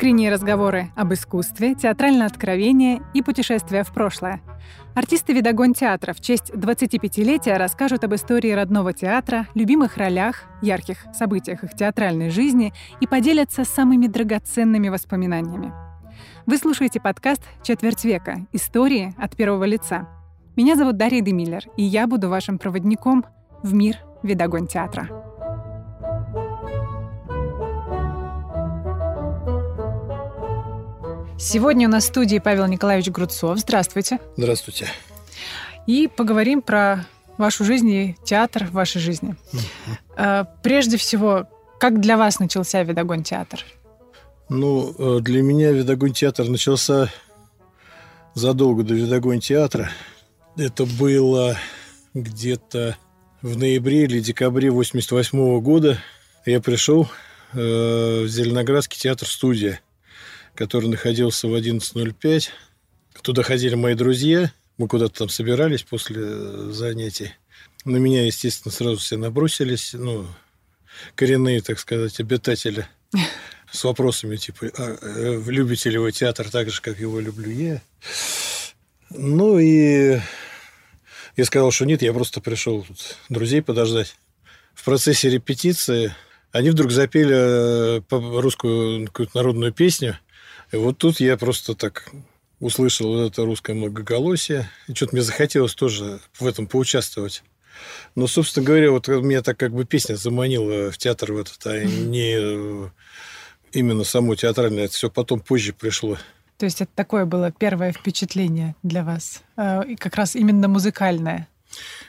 [0.00, 4.40] Искренние разговоры об искусстве, театральное откровение и путешествия в прошлое.
[4.94, 11.64] Артисты «Видогон театра» в честь 25-летия расскажут об истории родного театра, любимых ролях, ярких событиях
[11.64, 12.72] их театральной жизни
[13.02, 15.70] и поделятся самыми драгоценными воспоминаниями.
[16.46, 18.46] Вы слушаете подкаст «Четверть века.
[18.52, 20.08] Истории от первого лица».
[20.56, 23.26] Меня зовут Дарья Демиллер, и я буду вашим проводником
[23.62, 25.29] в мир «Видогон театра».
[31.40, 33.58] Сегодня у нас в студии Павел Николаевич Грудцов.
[33.58, 34.18] Здравствуйте.
[34.36, 34.88] Здравствуйте.
[35.86, 37.06] И поговорим про
[37.38, 39.34] вашу жизнь и театр в вашей жизни.
[40.18, 40.46] Uh-huh.
[40.62, 41.48] Прежде всего,
[41.80, 43.64] как для вас начался Видогон театр?
[44.50, 47.10] Ну, э, для меня Видогон театр начался
[48.34, 49.90] задолго до Видогон театра.
[50.58, 51.56] Это было
[52.12, 52.98] где-то
[53.40, 55.98] в ноябре или декабре 88 года.
[56.44, 57.08] Я пришел
[57.54, 59.80] э, в Зеленоградский театр-студия
[60.54, 62.48] который находился в 11.05.
[63.22, 64.52] Туда ходили мои друзья.
[64.78, 67.32] Мы куда-то там собирались после э, занятий.
[67.84, 69.92] На меня, естественно, сразу все набросились.
[69.94, 70.26] Ну,
[71.14, 72.86] коренные, так сказать, обитатели
[73.70, 77.82] с вопросами типа, а, э, любите ли вы театр так же, как его люблю я?
[79.10, 80.20] Ну и
[81.36, 84.16] я сказал, что нет, я просто пришел тут друзей подождать.
[84.74, 86.14] В процессе репетиции
[86.52, 90.18] они вдруг запели э, русскую какую-то народную песню–
[90.72, 92.10] и вот тут я просто так
[92.60, 97.42] услышал вот это русское многоголосие, и что-то мне захотелось тоже в этом поучаствовать.
[98.14, 101.82] Но, собственно говоря, вот меня так как бы песня заманила в театр в этот, а
[101.82, 102.90] не
[103.72, 104.84] именно само театральное.
[104.84, 106.18] Это все потом позже пришло.
[106.58, 111.48] То есть это такое было первое впечатление для вас, а, и как раз именно музыкальное?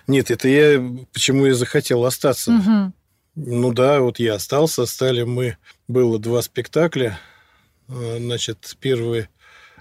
[0.08, 2.52] Нет, это я почему я захотел остаться.
[2.52, 2.94] Угу.
[3.36, 5.56] Ну да, вот я остался, стали мы,
[5.88, 7.31] было два спектакля, Э,
[7.92, 9.28] значит, первый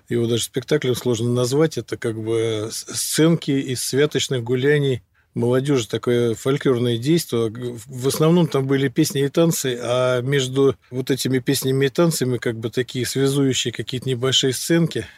[0.08, 1.78] его даже спектаклем сложно назвать.
[1.78, 5.02] Это как бы сценки из святочных гуляний
[5.34, 7.52] молодежи, такое фольклорное действие.
[7.86, 12.58] В основном там были песни и танцы, а между вот этими песнями и танцами как
[12.58, 15.06] бы такие связующие какие-то небольшие сценки–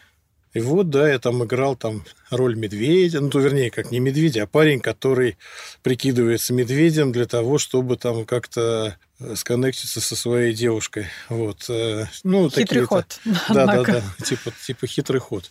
[0.54, 4.42] и вот, да, я там играл там роль медведя, ну, то вернее, как не медведя,
[4.42, 5.38] а парень, который
[5.82, 11.06] прикидывается медведем для того, чтобы там как-то э, сконнектиться со своей девушкой.
[11.28, 11.68] Вот.
[11.68, 13.20] Э, ну, хитрый ход.
[13.48, 14.02] Да, да, да.
[14.24, 15.50] Типа, типа хитрый ход.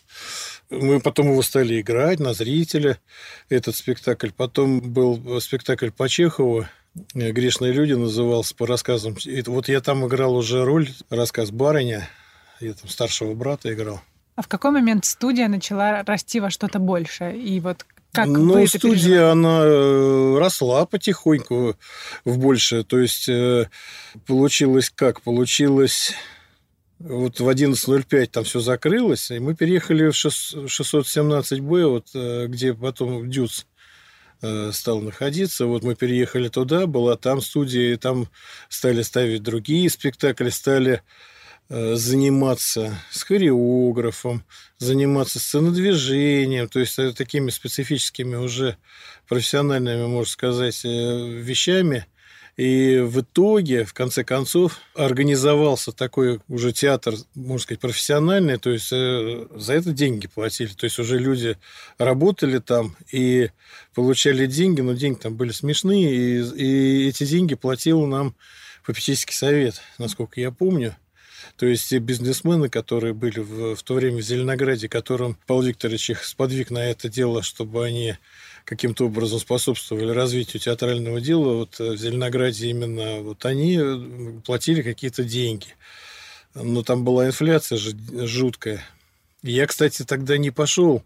[0.70, 3.00] Мы потом его стали играть на зрителя,
[3.50, 4.30] этот спектакль.
[4.36, 6.66] Потом был спектакль по Чехову,
[7.14, 9.16] «Грешные люди» назывался по рассказам.
[9.26, 12.08] И вот я там играл уже роль, рассказ барыня.
[12.60, 14.02] Я там старшего брата играл.
[14.36, 17.38] А в какой момент студия начала расти во что-то большее?
[17.38, 21.78] И вот как ну, вы студия, она э, росла потихоньку
[22.26, 22.84] в большее.
[22.84, 23.70] То есть э,
[24.28, 25.22] получилось как?
[25.22, 26.14] Получилось
[27.00, 33.30] вот в 11.05 там все закрылось, и мы переехали в 617Б, вот, э, где потом
[33.30, 33.66] Дюц
[34.72, 35.68] стал находиться.
[35.68, 38.28] Вот мы переехали туда, была там студия, и там
[38.70, 41.04] стали ставить другие спектакли, стали
[41.72, 44.44] заниматься с хореографом,
[44.78, 48.76] заниматься сценодвижением, то есть э, такими специфическими уже
[49.28, 52.08] профессиональными, можно сказать, э, вещами.
[52.58, 58.90] И в итоге, в конце концов, организовался такой уже театр, можно сказать, профессиональный, то есть
[58.90, 60.74] за это деньги платили.
[60.74, 61.58] То есть уже люди
[61.98, 63.50] работали там и
[63.96, 68.36] получали деньги, но деньги там были смешные, и, и эти деньги платил нам
[68.86, 70.98] попечительский совет, насколько я помню.
[71.58, 76.12] То есть те бизнесмены, которые были в, в то время в Зеленограде, которым Павел Викторович
[76.12, 78.16] их сподвиг на это дело, чтобы они
[78.66, 85.24] каким-то образом способствовали развитию театрального дела, вот в Зеленограде именно вот они э, платили какие-то
[85.24, 85.68] деньги.
[86.54, 88.82] Но там была инфляция жуткая.
[89.42, 91.04] Я, кстати, тогда не пошел,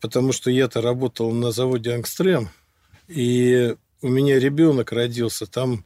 [0.00, 2.50] потому что я-то работал на заводе «Ангстрем»,
[3.06, 5.46] и у меня ребенок родился.
[5.46, 5.84] Там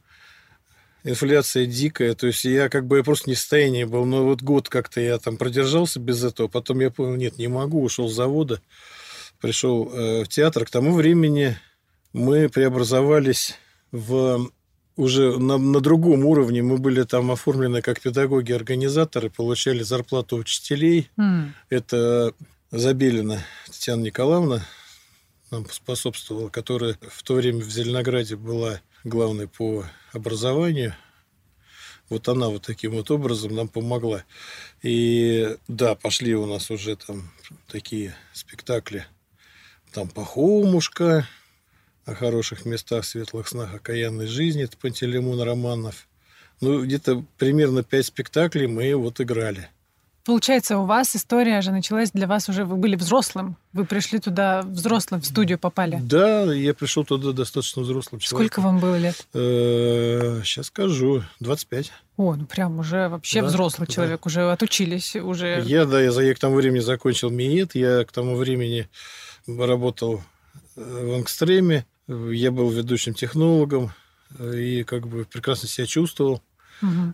[1.03, 4.41] инфляция дикая, то есть я как бы я просто не в состоянии был, но вот
[4.41, 8.13] год как-то я там продержался без этого, потом я понял, нет, не могу, ушел с
[8.13, 8.61] завода,
[9.39, 10.65] пришел э, в театр.
[10.65, 11.57] К тому времени
[12.13, 13.55] мы преобразовались
[13.91, 14.49] в
[14.95, 16.61] уже на, на другом уровне.
[16.61, 21.09] Мы были там оформлены как педагоги-организаторы, получали зарплату учителей.
[21.17, 21.49] Mm.
[21.69, 22.33] Это
[22.71, 24.65] Забелина Татьяна Николаевна
[25.49, 30.95] нам способствовала, которая в то время в Зеленограде была главной по образованию.
[32.09, 34.23] Вот она вот таким вот образом нам помогла.
[34.81, 37.31] И да, пошли у нас уже там
[37.67, 39.05] такие спектакли.
[39.93, 41.27] Там «Пахомушка»,
[42.05, 44.63] о хороших местах, светлых снах, окаянной жизни.
[44.63, 46.07] Это Пантелеймон Романов.
[46.59, 49.69] Ну, где-то примерно пять спектаклей мы вот играли.
[50.23, 53.57] Получается, у вас история же началась для вас уже, вы были взрослым.
[53.73, 55.99] Вы пришли туда взрослым, в студию попали.
[56.01, 58.47] Да, я пришел туда достаточно взрослым человеком.
[58.47, 59.15] Сколько вам было лет?
[59.33, 61.91] Сейчас скажу, 25.
[62.17, 63.93] О, ну прям уже вообще Да, взрослый да.
[63.93, 65.63] человек, уже отучились, уже...
[65.65, 68.89] Я, да, я, я к тому времени закончил МИЭТ, я к тому времени
[69.47, 70.21] работал
[70.75, 73.91] э, в Ангстреме, я был ведущим технологом
[74.37, 76.41] э, и как бы прекрасно себя чувствовал.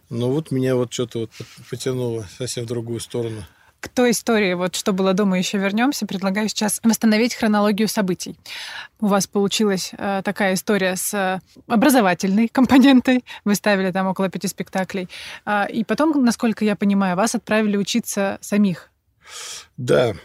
[0.10, 1.32] Но вот меня вот что-то вот
[1.70, 3.44] потянуло совсем в другую сторону.
[3.80, 6.08] К той истории, вот что было дома, еще вернемся.
[6.08, 8.36] Предлагаю сейчас восстановить хронологию событий.
[9.00, 13.24] У вас получилась э, такая история с э, образовательной компонентой.
[13.46, 15.08] Вы ставили там около пяти спектаклей.
[15.46, 18.90] А, и потом, насколько я понимаю, вас отправили учиться самих.
[19.78, 20.16] Да,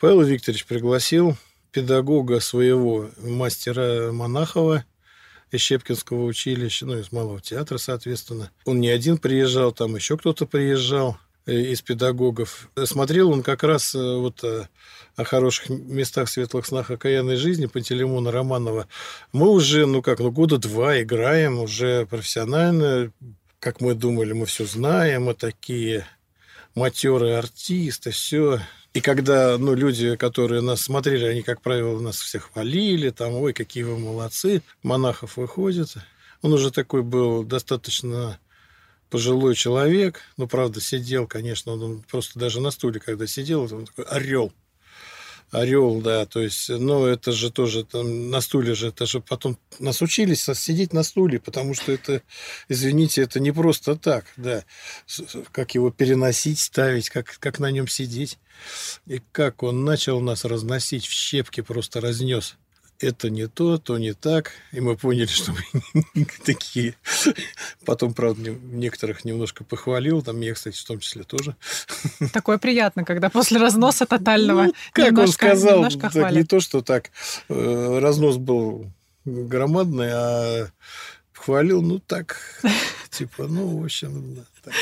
[0.00, 1.36] Павел Викторович пригласил
[1.72, 4.84] педагога своего, мастера Монахова
[5.50, 8.50] из Щепкинского училища, ну, из Малого театра, соответственно.
[8.64, 12.68] Он не один приезжал, там еще кто-то приезжал э, из педагогов.
[12.84, 14.68] Смотрел он как раз э, вот э,
[15.14, 18.88] о хороших местах, светлых снах окаянной жизни Пантелеймона Романова.
[19.32, 23.12] Мы уже, ну как, ну года два играем уже профессионально.
[23.58, 26.06] Как мы думали, мы все знаем, мы такие
[26.74, 28.60] матерые артисты, все.
[28.96, 33.52] И когда ну, люди, которые нас смотрели, они, как правило, нас всех хвалили, там, ой,
[33.52, 35.96] какие вы молодцы, монахов выходит.
[36.40, 38.40] Он уже такой был достаточно
[39.10, 44.06] пожилой человек, ну, правда, сидел, конечно, он просто даже на стуле, когда сидел, он такой
[44.06, 44.50] орел.
[45.50, 49.58] Орел, да, то есть, ну, это же тоже там, на стуле же, это же потом
[49.78, 52.22] нас учились сидеть на стуле, потому что это,
[52.68, 54.64] извините, это не просто так, да,
[55.52, 58.38] как его переносить, ставить, как, как на нем сидеть.
[59.06, 62.56] И как он начал нас разносить в щепки, просто разнес.
[62.98, 64.52] Это не то, то не так.
[64.72, 66.94] И мы поняли, что мы такие.
[67.84, 70.22] Потом, правда, не- некоторых немножко похвалил.
[70.22, 71.56] Там я, кстати, в том числе тоже.
[72.32, 76.60] Такое приятно, когда после разноса тотального Ну, как он немножко, сказал, немножко так не то,
[76.60, 77.10] что так
[77.48, 78.90] э, разнос был
[79.24, 80.70] громадный, а
[81.32, 82.38] хвалил, ну так,
[83.10, 84.74] типа, ну, в общем, да, так.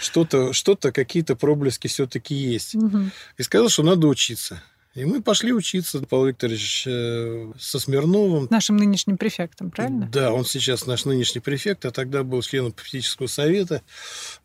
[0.00, 2.74] что-то, что-то, какие-то проблески все-таки есть.
[2.74, 3.10] Мгм.
[3.36, 4.62] И сказал, что надо учиться.
[4.94, 8.46] И мы пошли учиться, Павел Викторович, э, со Смирновым.
[8.50, 10.08] Нашим нынешним префектом, правильно?
[10.12, 13.82] Да, он сейчас наш нынешний префект, а тогда был членом попечительского совета.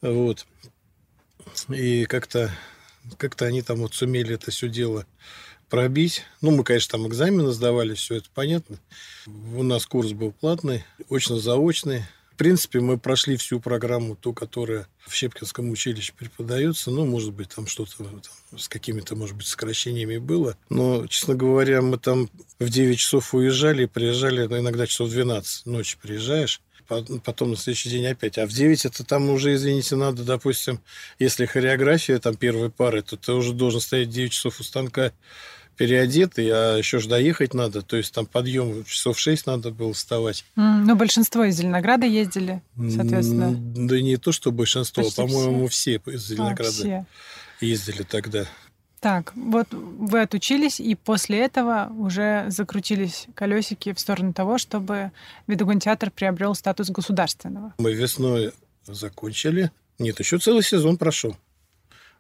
[0.02, 0.46] Вот.
[1.70, 2.52] И как-то
[3.18, 5.06] как они там вот сумели это все дело
[5.70, 6.24] пробить.
[6.42, 8.80] Ну, мы, конечно, там экзамены сдавали, все это понятно.
[9.26, 12.04] У нас курс был платный, очно-заочный.
[12.38, 16.92] В принципе, мы прошли всю программу, ту, которая в Щепкинском училище преподается.
[16.92, 17.94] Ну, может быть, там что-то
[18.56, 20.56] с какими-то, может быть, сокращениями было.
[20.70, 22.30] Но, честно говоря, мы там
[22.60, 26.62] в 9 часов уезжали, и приезжали, ну, иногда часов в 12 ночи приезжаешь.
[26.88, 28.38] по- Потом на следующий день опять.
[28.38, 30.80] А в 9 это там уже, извините, надо, допустим,
[31.18, 35.12] если хореография там первой пары, то ты уже должен стоять 9 часов у станка
[35.78, 37.82] переодетый, а еще же доехать надо.
[37.82, 40.44] То есть там подъем часов 6 надо было вставать.
[40.56, 43.46] М, Ну, большинство из Зеленограда ездили, соответственно.
[43.56, 47.06] М, Да не то, что большинство, Почти по-моему, все из А, Зеленограда все.
[47.62, 48.46] ездили тогда.
[49.00, 55.12] Так, вот вы отучились, и после этого уже закрутились колесики в сторону того, чтобы
[55.46, 57.74] Видогон театр приобрел статус государственного.
[57.78, 58.54] Мы весной
[58.88, 59.72] закончили.
[60.00, 61.36] Нет, еще целый сезон прошел.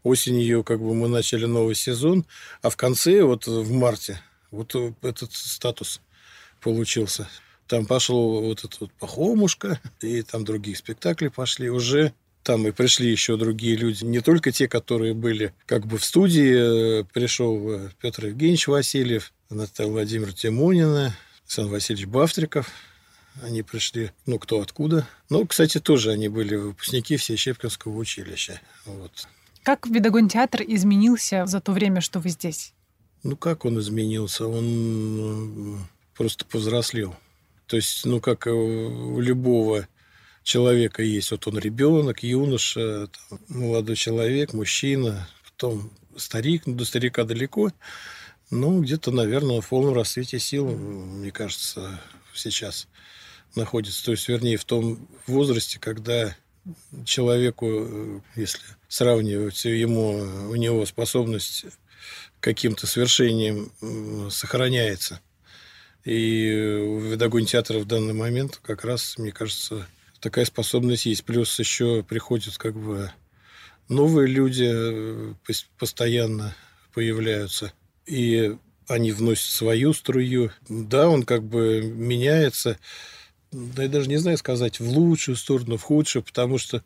[0.08, 2.26] Осенью как бы мы начали новый сезон,
[2.62, 4.22] а в конце, вот в марте,
[4.52, 6.02] вот этот статус
[6.62, 7.28] получился.
[7.68, 12.14] Там пошло вот это вот «Пахомушка», и там другие спектакли пошли уже.
[12.44, 17.02] Там и пришли еще другие люди, не только те, которые были как бы в студии.
[17.02, 22.72] Э, Пришел э, Петр Евгеньевич Васильев, Наталья Владимировна Тимонина, Александр Васильевич Бавтриков.
[23.44, 25.06] Они пришли, ну, кто откуда.
[25.30, 28.62] Ну, кстати, тоже они были выпускники все Щепкинского училища.
[28.86, 29.28] Вот.
[29.68, 32.74] Как Видогон театр изменился за то время, что вы здесь?
[33.24, 34.48] Ну, как он изменился?
[34.48, 35.80] Он э,
[36.16, 37.14] просто повзрослел.
[37.66, 39.86] То есть, ну, как э, у любого
[40.44, 41.32] человека есть.
[41.32, 47.74] Вот он ребенок, юноша, там, молодой человек, мужчина, потом старик, ну, до старика далеко.
[48.50, 52.00] Ну, где-то, наверное, в полном расцвете сил, мне кажется,
[52.34, 52.88] сейчас
[53.54, 54.06] находится.
[54.06, 56.38] То есть, вернее, в том возрасте, когда
[57.06, 61.66] человеку, э, если сравнивать ему, у него способность
[62.40, 65.20] каким-то свершениям м, сохраняется.
[66.06, 69.88] И у Видогон театра в данный момент как раз, мне кажется,
[70.20, 71.26] такая способность есть.
[71.26, 73.12] Плюс еще приходят как бы
[73.90, 76.56] новые люди э, пос- постоянно
[76.94, 77.74] появляются.
[78.06, 78.56] И
[78.88, 80.52] они вносят свою струю.
[80.70, 82.80] Да, он как бы меняется.
[83.52, 86.84] Да я даже не знаю сказать, в лучшую сторону, в худшую, потому что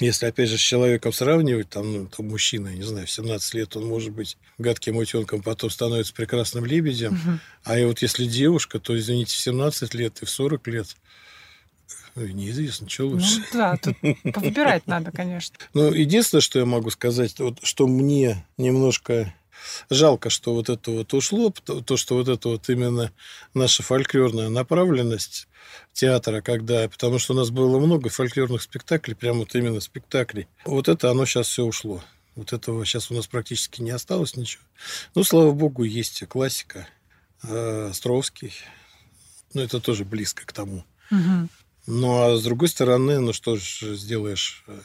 [0.00, 3.76] если, опять же, с человеком сравнивать, там, ну, там мужчина, не знаю, в 17 лет
[3.76, 7.12] он может быть гадким утенком, потом становится прекрасным лебедем.
[7.14, 7.38] Угу.
[7.64, 10.96] А и вот если девушка, то, извините, в 17 лет и в 40 лет
[12.16, 13.38] Неизвестно, что ну лучше.
[13.38, 13.96] Ну, да, тут
[14.36, 15.56] выбирать надо, конечно.
[15.74, 19.34] Ну, единственное, что я могу сказать, вот, что мне немножко
[19.90, 23.12] жалко, что вот это вот ушло, то, что вот это вот именно
[23.54, 25.48] наша фольклорная направленность
[25.92, 30.48] театра, когда, потому что у нас было много фольклорных спектаклей, прямо вот именно спектаклей.
[30.64, 32.02] Вот это оно сейчас все ушло.
[32.34, 34.64] Вот этого сейчас у нас практически не осталось ничего.
[35.14, 36.88] Ну, слава богу, есть классика.
[37.44, 38.52] Э, Островский.
[39.52, 40.84] Ну, это тоже близко к тому.
[41.10, 41.48] Угу.
[41.86, 44.80] Ну, а с другой стороны, ну что ж сделаешь, э,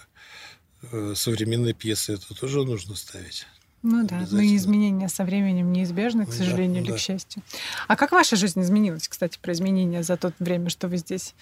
[0.92, 3.48] э, современные пьесы это тоже нужно ставить.
[3.82, 6.98] Ну да, но и изменения со временем неизбежны, к сожалению да, или да.
[6.98, 7.42] к счастью.
[7.88, 11.34] А как ваша жизнь изменилась, кстати, про изменения за то время, что вы здесь?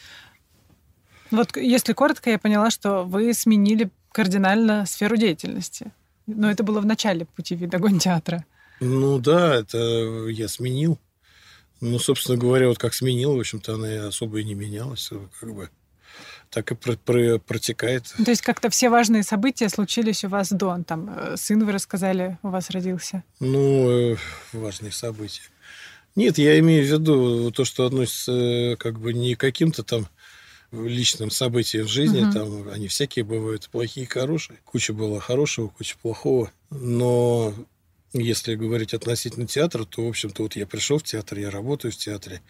[1.32, 5.92] Вот если коротко, я поняла, что вы сменили кардинально сферу деятельности.
[6.28, 8.46] Но это было в начале пути видогон театра.
[8.80, 9.78] Ну да, это
[10.30, 11.00] я сменил.
[11.82, 15.12] Ну, собственно говоря, вот как сменил, в общем-то, она и особо и не менялась.
[15.40, 15.70] Как бы
[16.50, 18.14] так и про про протекает.
[18.18, 20.84] Ну, то есть как-то все важные события случились у вас до.
[20.86, 23.24] Там э, сын, вы рассказали, у вас родился.
[23.40, 24.18] Ну, э,
[24.54, 25.44] важные события.
[26.16, 30.08] Нет, я имею в виду то, что относится э, как бы не к каким-то там
[30.72, 32.24] личным событиям в жизни.
[32.24, 32.32] Угу.
[32.32, 34.60] Там они всякие бывают, плохие и хорошие.
[34.66, 36.52] Куча была хорошего, куча плохого.
[36.70, 37.54] Но
[38.14, 41.98] если говорить относительно театра, то, в общем-то, вот я пришел в театр, я работаю в
[41.98, 42.42] театре.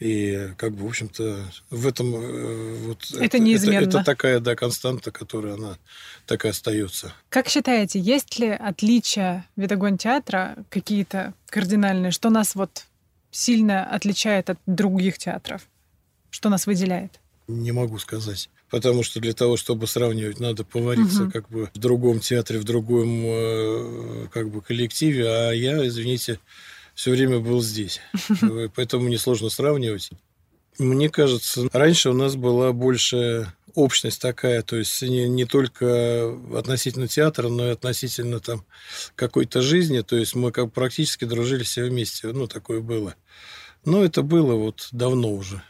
[0.00, 3.78] И как бы, в общем-то, в этом э, вот это, это неизменно.
[3.78, 5.76] Это, это такая, да, константа, которая она
[6.26, 7.12] так и остается.
[7.30, 12.84] Как считаете, есть ли отличия видогон театра какие-то кардинальные, что нас вот
[13.32, 15.62] сильно отличает от других театров?
[16.30, 17.18] Что нас выделяет?
[17.48, 18.50] Не могу сказать.
[18.70, 21.32] Потому что для того, чтобы сравнивать, надо повариться угу.
[21.32, 25.26] как бы в другом театре, в другом э, как бы коллективе.
[25.26, 26.38] А я, извините,
[26.98, 28.00] все время был здесь.
[28.74, 30.10] Поэтому мне сложно сравнивать.
[30.80, 37.06] Мне кажется, раньше у нас была больше общность такая, то есть не, не только относительно
[37.06, 38.64] театра, но и относительно там
[39.14, 43.14] какой-то жизни, то есть мы как практически дружили все вместе, ну, такое было.
[43.84, 45.62] Но это было вот давно уже,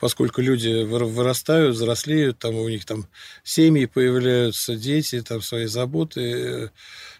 [0.00, 3.06] поскольку люди вырастают, взрослеют, там у них там
[3.44, 6.72] семьи появляются, дети, там свои заботы,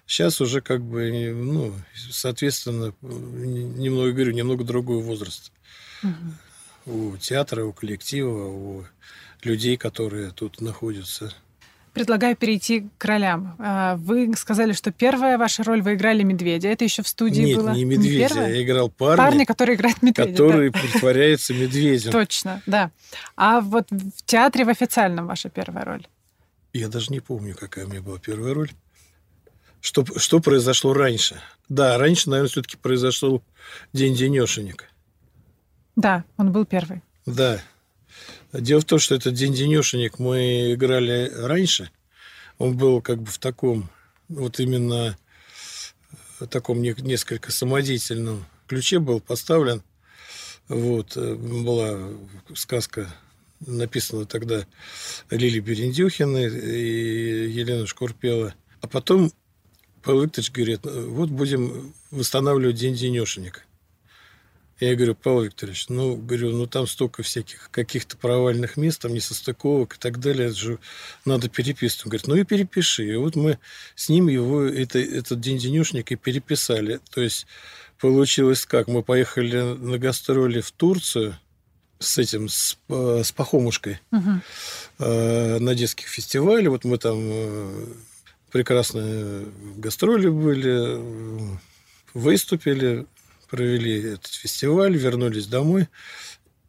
[0.06, 1.72] Сейчас уже как бы, ну,
[2.10, 5.50] соответственно, немного, говорю, немного другой возраст.
[6.02, 6.92] Угу.
[6.94, 8.84] У театра, у коллектива, у
[9.42, 11.32] людей, которые тут находятся.
[11.92, 13.56] Предлагаю перейти к ролям.
[13.58, 16.68] А, вы сказали, что первая ваша роль вы играли медведя.
[16.68, 17.70] Это еще в студии Нет, было?
[17.70, 18.48] не медведя.
[18.48, 20.30] Не я играл парня, парня, который играет медведя.
[20.30, 20.78] Который да.
[20.78, 22.12] притворяется медведем.
[22.12, 22.90] Точно, да.
[23.34, 26.06] А вот в театре в официальном ваша первая роль?
[26.75, 28.70] Я даже не помню, какая у меня была первая роль.
[29.80, 31.40] Что, что произошло раньше?
[31.68, 33.42] Да, раньше, наверное, все-таки произошел
[33.92, 34.90] День Денешенек.
[35.97, 37.02] Да, он был первый.
[37.25, 37.61] Да.
[38.52, 41.90] Дело в том, что этот День Денешенек мы играли раньше.
[42.59, 43.90] Он был как бы в таком,
[44.28, 45.16] вот именно
[46.38, 49.83] в таком несколько самодеятельном ключе был поставлен.
[50.68, 51.16] Вот.
[51.16, 51.99] Э, была
[52.54, 53.09] сказка
[53.61, 54.66] написана тогда
[55.30, 58.54] Лили Берендюхиной и Елена Шкурпела.
[58.80, 59.33] А потом
[60.06, 63.66] Павел Викторович говорит, вот будем восстанавливать день денешенек.
[64.78, 69.96] Я говорю, Павел Викторович, ну, говорю, ну там столько всяких каких-то провальных мест, там несостыковок
[69.96, 70.78] и так далее, это же
[71.25, 72.04] надо переписывать.
[72.04, 73.04] Он говорит, ну и перепиши.
[73.04, 73.58] И вот мы
[73.96, 77.00] с ним его, это, этот день денешник и переписали.
[77.10, 77.48] То есть
[77.98, 78.86] получилось как?
[78.86, 81.36] Мы поехали на гастроли в Турцию,
[81.98, 84.40] с этим, с, с Пахомушкой угу.
[84.98, 86.70] э, на детских фестивалях.
[86.70, 87.86] Вот мы там э,
[88.50, 91.58] прекрасные гастроли были,
[92.14, 93.06] выступили,
[93.50, 95.88] провели этот фестиваль, вернулись домой.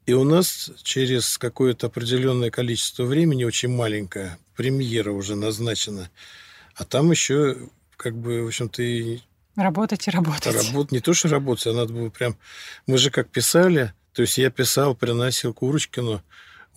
[0.05, 6.09] И у нас через какое-то определенное количество времени, очень маленькая, премьера уже назначена.
[6.75, 7.57] А там еще,
[7.97, 9.19] как бы, в общем-то, и...
[9.55, 10.53] Работать и работать.
[10.53, 12.37] Работать, не то, что работать, а надо было прям...
[12.85, 16.23] Мы же как писали, то есть я писал, приносил Курочкину,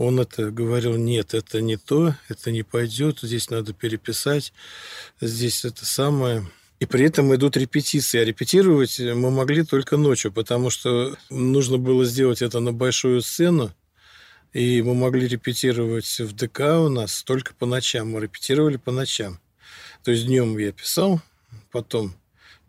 [0.00, 4.54] он это говорил, нет, это не то, это не пойдет, здесь надо переписать,
[5.20, 6.50] здесь это самое.
[6.78, 8.18] И при этом идут репетиции.
[8.18, 13.74] А репетировать мы могли только ночью, потому что нужно было сделать это на большую сцену.
[14.54, 18.12] И мы могли репетировать в ДК у нас только по ночам.
[18.12, 19.38] Мы репетировали по ночам.
[20.02, 21.20] То есть днем я писал,
[21.70, 22.14] потом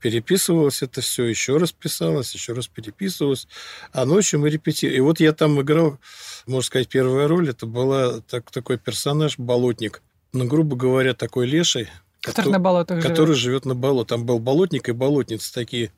[0.01, 3.47] Переписывалось это все, еще раз писалось, еще раз переписывалось.
[3.93, 4.97] А ночью мы репетировали.
[4.97, 5.99] И вот я там играл,
[6.47, 7.49] можно сказать, первая роль.
[7.49, 10.01] Это была так, такой персонаж, болотник.
[10.33, 11.87] Ну, грубо говоря, такой леший.
[12.21, 14.17] Который, который на болотах Который живет на болотах.
[14.17, 15.91] Там был болотник и болотница, такие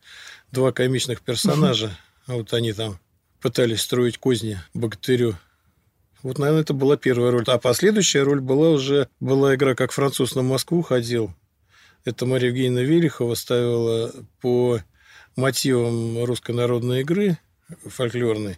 [0.52, 1.98] два комичных персонажа.
[2.26, 3.00] Вот они там
[3.42, 5.36] пытались строить козни богатырю.
[6.22, 7.44] Вот, наверное, это была первая роль.
[7.48, 9.10] А последующая роль была уже...
[9.20, 11.34] Была игра «Как француз на Москву ходил».
[12.06, 14.80] Это Мария Евгеньевна Велихова ставила по
[15.36, 17.38] мотивам русской народной игры
[17.86, 18.58] фольклорной.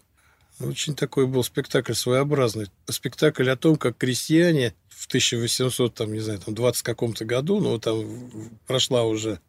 [0.59, 2.67] Очень такой был спектакль своеобразный.
[2.89, 7.77] Спектакль о том, как крестьяне в 1800, там, не знаю, там, 20 каком-то году, ну,
[7.77, 9.39] там прошла уже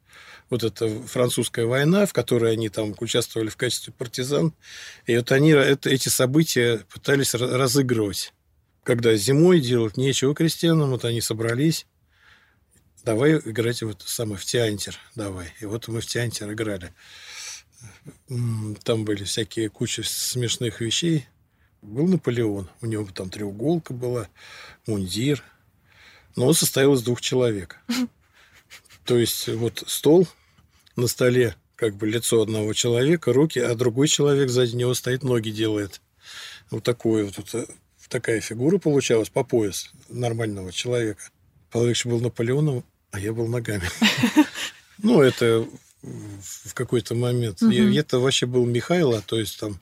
[0.50, 4.52] вот эта французская война, в которой они там участвовали в качестве партизан.
[5.06, 8.32] И вот они это, эти события пытались разыгрывать.
[8.82, 11.86] Когда зимой делать нечего крестьянам, вот они собрались
[13.06, 15.54] давай играть вот самый в теантер, давай.
[15.60, 16.92] И вот мы в теантер играли.
[18.82, 21.26] Там были всякие куча смешных вещей.
[21.82, 24.28] Был Наполеон, у него там треуголка была,
[24.88, 25.44] мундир.
[26.34, 27.78] Но он состоял из двух человек.
[29.04, 30.26] То есть вот стол,
[30.96, 35.50] на столе как бы лицо одного человека, руки, а другой человек сзади него стоит, ноги
[35.50, 36.00] делает.
[36.70, 37.70] Вот такое вот, вот
[38.08, 41.30] такая фигура получалась по пояс нормального человека.
[41.70, 42.84] Павел был Наполеоном,
[43.16, 43.88] а я был ногами.
[44.98, 45.68] Ну, это
[46.02, 47.62] в какой-то момент.
[47.62, 49.78] Это вообще был Михайло, то есть там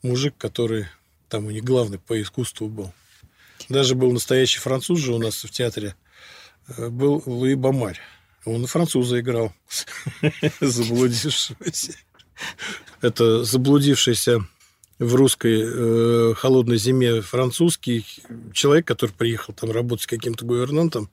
[0.00, 0.86] мужик, который
[1.28, 2.92] там у них главный по искусству был.
[3.68, 5.96] Даже был настоящий француз же у нас в театре.
[6.68, 7.98] Э, был Луи Бамарь.
[8.44, 9.52] Он француза играл.
[10.60, 11.56] Заблудившийся.
[13.00, 14.46] Это заблудившийся
[14.98, 18.04] в русской э, холодной зиме французский
[18.52, 21.08] человек, который приехал там работать каким-то гувернантом,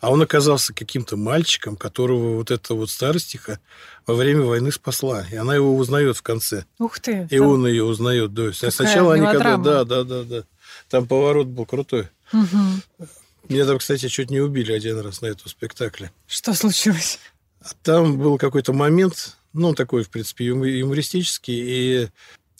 [0.00, 3.58] а он оказался каким-то мальчиком, которого вот эта вот старостиха
[4.06, 5.24] во время войны спасла.
[5.30, 6.64] И она его узнает в конце.
[6.78, 7.26] Ух ты!
[7.30, 8.34] И он ее узнает.
[8.34, 9.56] То есть, а сначала они когда...
[9.56, 10.44] Да, да, да, да.
[10.88, 12.08] Там поворот был крутой.
[12.32, 13.06] Угу.
[13.48, 16.12] Меня там, кстати, чуть не убили один раз на этом спектакле.
[16.26, 17.18] Что случилось?
[17.60, 22.08] А там был какой-то момент, ну, такой, в принципе, юмористический, и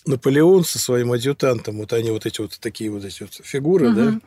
[0.06, 3.96] Наполеон со своим адъютантом, вот они вот эти вот такие вот эти вот фигуры, угу.
[3.96, 4.20] да,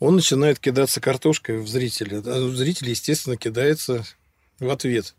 [0.00, 2.22] он начинает кидаться картошкой в зрителя.
[2.24, 4.04] А зритель, естественно, кидается
[4.58, 5.14] в ответ.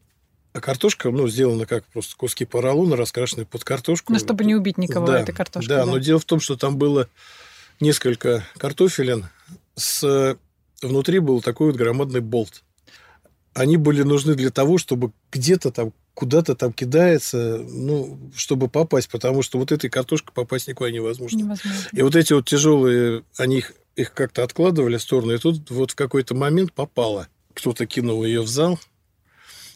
[0.53, 4.13] А картошка, ну, сделана как просто куски поролона, раскрашенные под картошку.
[4.13, 5.67] Ну, чтобы не убить никого да, этой картошкой.
[5.67, 7.09] Да, да, но дело в том, что там было
[7.79, 9.27] несколько картофелин.
[9.75, 10.37] С...
[10.81, 12.63] Внутри был такой вот громадный болт.
[13.53, 19.43] Они были нужны для того, чтобы где-то там куда-то там кидается, ну, чтобы попасть, потому
[19.43, 21.37] что вот этой картошкой попасть никуда невозможно.
[21.37, 21.89] невозможно.
[21.91, 25.91] И вот эти вот тяжелые, они их, их как-то откладывали в сторону, и тут вот
[25.91, 27.27] в какой-то момент попало.
[27.53, 28.79] Кто-то кинул ее в зал,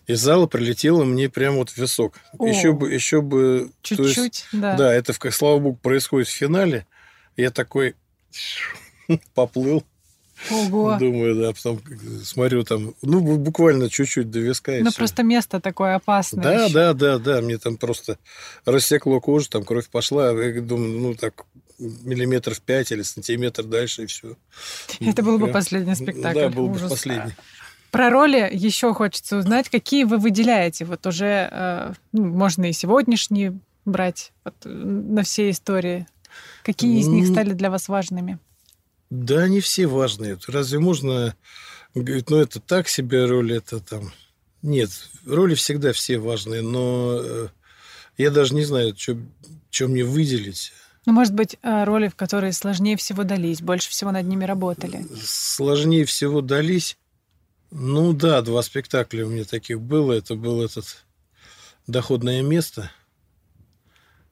[0.07, 2.15] из зала прилетело мне прямо вот в висок.
[2.39, 3.71] О, еще бы, еще бы...
[3.83, 4.75] Чуть-чуть, да.
[4.75, 6.87] Да, это, слава богу, происходит в финале.
[7.37, 7.95] Я такой
[9.35, 9.83] поплыл.
[10.51, 10.97] Ого.
[10.99, 11.81] Думаю, да, потом
[12.23, 14.73] смотрю там, ну, буквально чуть-чуть до виска.
[14.81, 16.43] Ну, просто место такое опасное.
[16.43, 16.73] Да, еще.
[16.73, 18.17] да, да, да, мне там просто
[18.65, 21.45] рассекло кожу, там кровь пошла, я думаю, ну, так
[21.77, 24.35] миллиметров пять или сантиметр дальше, и все.
[24.99, 26.39] Это был бы последний спектакль.
[26.39, 27.33] Да, был бы последний.
[27.91, 30.85] Про роли еще хочется узнать, какие вы выделяете.
[30.85, 36.05] Вот уже э, ну, можно и сегодняшние брать вот, на все истории.
[36.63, 38.37] Какие из них стали для вас важными?
[39.09, 40.37] Да, они все важные.
[40.47, 41.35] Разве можно
[41.95, 44.11] говорить, ну, это так себе роль, это там...
[44.61, 44.89] Нет,
[45.25, 47.47] роли всегда все важные, но э,
[48.17, 49.17] я даже не знаю, что,
[49.87, 50.73] мне выделить.
[51.05, 55.07] Ну, может быть, э, роли, в которые сложнее всего дались, больше всего над ними работали?
[55.23, 56.97] Сложнее всего дались?
[57.71, 60.13] Ну да, два спектакля у меня таких было.
[60.13, 61.05] Это был этот
[61.87, 62.91] «Доходное место»,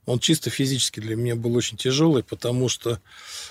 [0.07, 3.01] он чисто физически для меня был очень тяжелый, потому что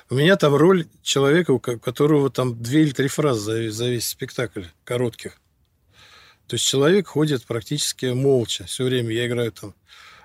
[0.09, 4.65] у меня там роль человека, у которого там две или три фразы за, весь спектакль
[4.83, 5.39] коротких.
[6.47, 9.13] То есть человек ходит практически молча все время.
[9.13, 9.75] Я играю там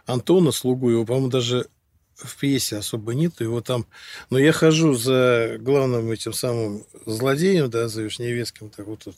[0.06, 1.68] Антона, слугу, его, по-моему, даже
[2.16, 3.86] в пьесе особо нет, его там...
[4.30, 9.16] Но я хожу за главным этим самым злодеем, да, за Вишневецким, так вот тут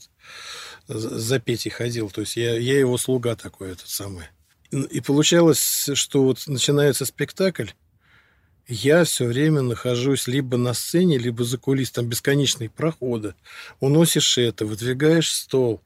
[0.88, 2.10] за Петей ходил.
[2.10, 4.26] То есть я, я его слуга такой, этот самый.
[4.74, 7.68] И получалось, что вот начинается спектакль,
[8.68, 13.36] я все время нахожусь либо на сцене, либо за кулис, там бесконечные проходы.
[13.82, 15.82] Уносишь это, выдвигаешь стол,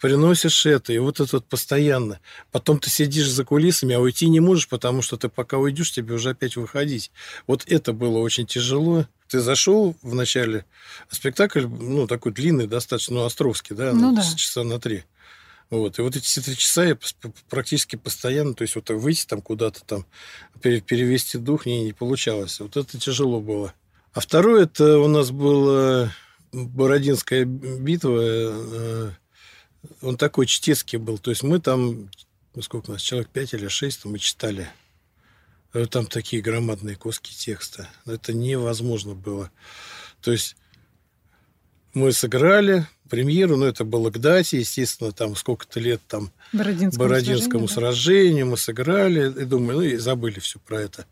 [0.00, 2.20] приносишь это, и вот это вот постоянно.
[2.52, 6.14] Потом ты сидишь за кулисами, а уйти не можешь, потому что ты пока уйдешь, тебе
[6.14, 7.12] уже опять выходить.
[7.46, 9.06] Вот это было очень тяжело.
[9.28, 10.64] Ты зашел в начале,
[11.10, 14.22] спектакль, ну, такой длинный достаточно, ну, Островский, да, ну, ну да.
[14.36, 15.04] часа на три.
[15.70, 15.98] Вот.
[15.98, 16.98] И вот эти три часа я
[17.48, 20.06] практически постоянно, то есть вот выйти там куда-то там,
[20.60, 22.60] перевести дух не, не получалось.
[22.60, 23.74] Вот это тяжело было.
[24.12, 26.12] А второе, это у нас была
[26.52, 28.20] Бородинская битва.
[28.22, 29.10] Э,
[30.00, 31.18] он такой чтецкий был.
[31.18, 32.10] То есть мы там,
[32.54, 34.68] ну, сколько у нас, человек пять или шесть, мы читали.
[35.74, 37.88] Э, там такие громадные куски текста.
[38.06, 39.50] Это невозможно было.
[40.22, 40.56] То есть
[41.96, 47.68] мы сыграли премьеру, но это было к дате, естественно, там сколько-то лет там Бородинскому, Бородинскому
[47.68, 51.06] сражению, сражению, мы сыграли, и думаю, ну и забыли все про это.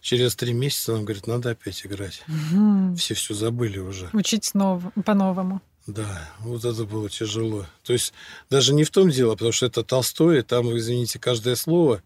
[0.00, 2.24] Через три месяца нам говорит, надо опять играть.
[2.26, 2.96] Угу.
[2.96, 4.10] Все все забыли уже.
[4.12, 5.62] Учить снова, по-новому.
[5.86, 7.66] Да, вот это было тяжело.
[7.84, 8.12] То есть
[8.50, 12.02] даже не в том дело, потому что это Толстой, там, извините, каждое слово.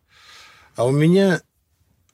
[0.77, 1.41] А у меня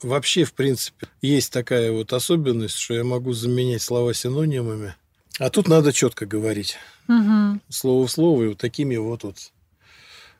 [0.00, 4.94] вообще, в принципе, есть такая вот особенность, что я могу заменять слова синонимами.
[5.38, 6.76] А тут надо четко говорить.
[7.08, 7.60] Угу.
[7.68, 9.36] Слово в слово и вот такими вот, вот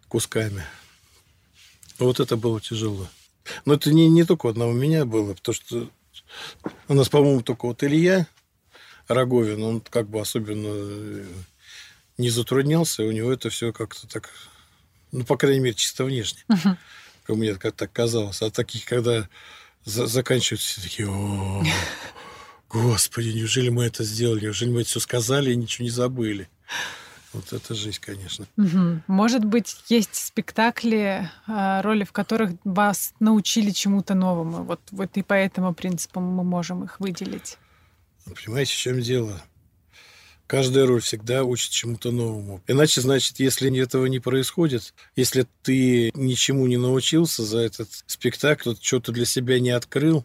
[0.08, 0.64] кусками.
[1.98, 3.08] Вот это было тяжело.
[3.64, 5.90] Но это не, не только одного меня было, потому что
[6.88, 8.26] у нас, по-моему, только вот Илья
[9.08, 11.26] Роговин, он как бы особенно э,
[12.16, 14.30] не затруднялся, у него это все как-то так,
[15.12, 16.42] ну, по крайней мере, чисто внешне.
[16.48, 16.76] Uh-huh.
[17.24, 18.40] Как мне как так казалось.
[18.42, 19.28] А таких, когда
[19.84, 21.06] за- заканчиваются, все такие,
[22.74, 24.46] Господи, неужели мы это сделали?
[24.46, 26.48] Неужели мы это все сказали и ничего не забыли?
[27.32, 28.46] Вот это жизнь, конечно.
[28.56, 29.02] Угу.
[29.06, 34.64] Может быть, есть спектакли, а, роли в которых вас научили чему-то новому.
[34.64, 37.58] Вот, вот и по этому принципу мы можем их выделить.
[38.24, 39.40] Понимаете, в чем дело?
[40.48, 42.60] Каждая роль всегда учит чему-то новому.
[42.66, 49.12] Иначе, значит, если этого не происходит, если ты ничему не научился за этот спектакль, что-то
[49.12, 50.24] для себя не открыл,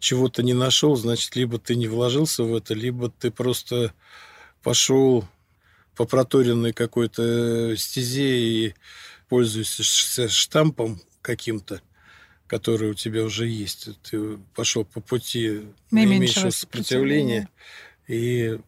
[0.00, 3.94] чего-то не нашел, значит, либо ты не вложился в это, либо ты просто
[4.62, 5.28] пошел
[5.94, 8.74] по проторенной какой-то стезе и
[9.28, 11.82] пользуешься штампом каким-то,
[12.46, 13.90] который у тебя уже есть.
[14.02, 17.48] Ты пошел по пути наименьшего сопротивления,
[18.08, 18.58] и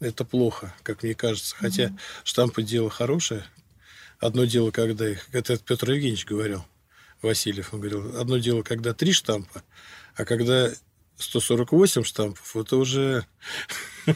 [0.00, 1.56] это плохо, как мне кажется.
[1.56, 3.44] Хотя mm штампы дело хорошее.
[4.18, 5.28] Одно дело, когда их...
[5.32, 6.64] Это Петр Евгеньевич говорил,
[7.22, 9.62] Васильев, он говорил, одно дело, когда три штампа,
[10.16, 10.70] а когда
[11.18, 13.26] 148 штампов, это уже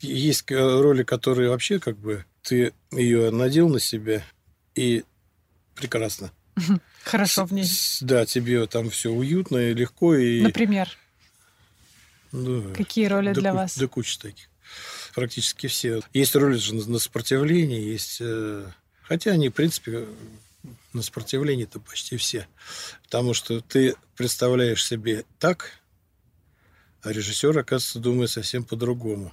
[0.00, 4.24] есть роли, которые вообще как бы ты ее надел на себя
[4.74, 5.04] и
[5.74, 6.32] прекрасно.
[7.04, 7.66] Хорошо в ней.
[8.00, 10.14] Да, тебе там все уютно и легко.
[10.14, 10.40] И...
[10.40, 10.88] Например?
[12.32, 13.76] Да, Какие роли да, для вас?
[13.76, 14.48] Да куча таких.
[15.14, 16.00] Практически все.
[16.12, 18.18] Есть роли же на сопротивление, есть...
[18.20, 18.70] Э,
[19.02, 20.06] хотя они, в принципе,
[20.92, 22.46] на сопротивлении-то почти все.
[23.04, 25.72] Потому что ты представляешь себе так,
[27.02, 29.32] а режиссер, оказывается, думает совсем по-другому.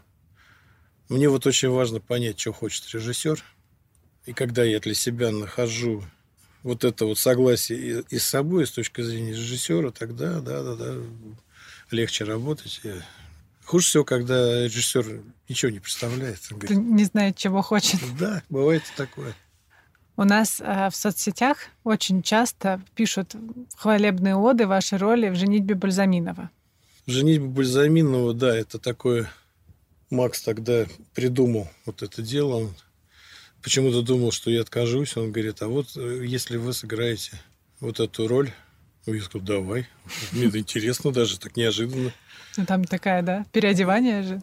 [1.10, 3.44] Мне вот очень важно понять, что хочет режиссер.
[4.26, 6.04] И когда я для себя нахожу
[6.64, 10.76] вот это вот согласие и, с собой, и с точки зрения режиссера, тогда, да, да,
[10.76, 10.96] да,
[11.92, 12.82] легче работать.
[13.64, 16.40] Хуже всего, когда режиссер ничего не представляет.
[16.52, 18.00] Он говорит, не знает, чего хочет.
[18.18, 19.34] Да, бывает такое.
[20.20, 23.36] У нас э, в соцсетях очень часто пишут
[23.76, 26.50] хвалебные оды вашей роли в «Женитьбе Бальзаминова».
[27.06, 29.30] «Женитьба Бальзаминова», да, это такое...
[30.10, 32.56] Макс тогда придумал вот это дело.
[32.56, 32.74] Он
[33.62, 35.18] почему-то думал, что я откажусь.
[35.18, 37.34] Он говорит, а вот э, если вы сыграете
[37.82, 38.52] вот эту роль,
[39.06, 39.88] я сказал, давай.
[40.32, 42.14] Мне это интересно даже, так неожиданно.
[42.56, 44.42] Ну, там такая, да, переодевание же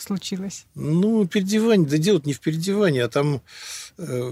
[0.00, 0.66] случилось?
[0.74, 3.42] Ну, переодевание, да делать не в переодевании, а там
[3.98, 4.30] э,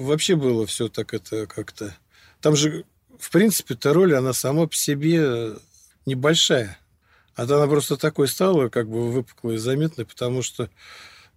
[0.00, 1.96] вообще было все так это как-то...
[2.40, 2.84] Там же,
[3.18, 5.54] в принципе, эта роль, она сама по себе
[6.06, 6.78] небольшая.
[7.34, 10.68] А то она просто такой стала, как бы выпуклой и заметной, потому что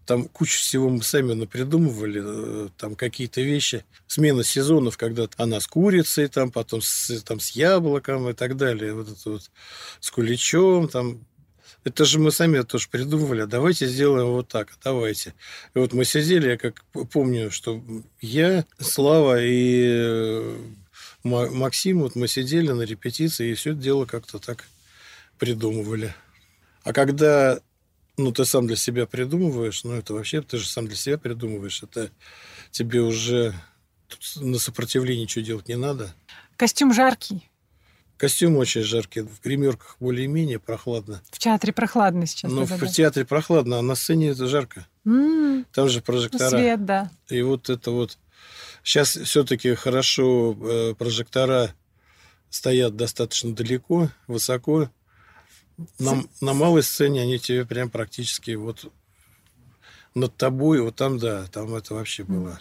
[0.05, 5.67] там кучу всего мы сами напридумывали, э, там какие-то вещи, смена сезонов, когда она с
[5.67, 9.49] курицей, там, потом с, там, с яблоком и так далее, вот это вот
[9.99, 11.25] с куличом, там
[11.83, 15.33] это же мы сами тоже придумывали, давайте сделаем вот так, давайте.
[15.75, 17.83] И вот мы сидели, я как помню, что
[18.21, 20.57] я, Слава и э,
[21.23, 24.65] Максим, вот мы сидели на репетиции, и все это дело как-то так
[25.37, 26.13] придумывали.
[26.83, 27.59] А когда
[28.17, 31.81] ну, ты сам для себя придумываешь, ну, это вообще ты же сам для себя придумываешь,
[31.83, 32.11] это
[32.71, 33.53] тебе уже
[34.35, 36.13] на сопротивление ничего делать не надо.
[36.55, 37.49] Костюм жаркий.
[38.23, 39.19] Костюм очень жаркий.
[39.19, 41.21] В гримерках более-менее прохладно.
[41.29, 42.49] В театре прохладно сейчас.
[42.49, 44.87] Ну, в театре прохладно, а на сцене это жарко.
[45.05, 45.65] Mm.
[45.73, 46.49] Там же прожектора.
[46.49, 47.11] Свет, да.
[47.27, 48.17] И вот это вот...
[48.81, 51.75] Сейчас все-таки хорошо э, прожектора
[52.49, 54.89] стоят достаточно далеко, высоко.
[55.99, 58.89] На, на малой сцене они тебе прям практически вот
[60.15, 62.57] над тобой, вот там, да, там это вообще было.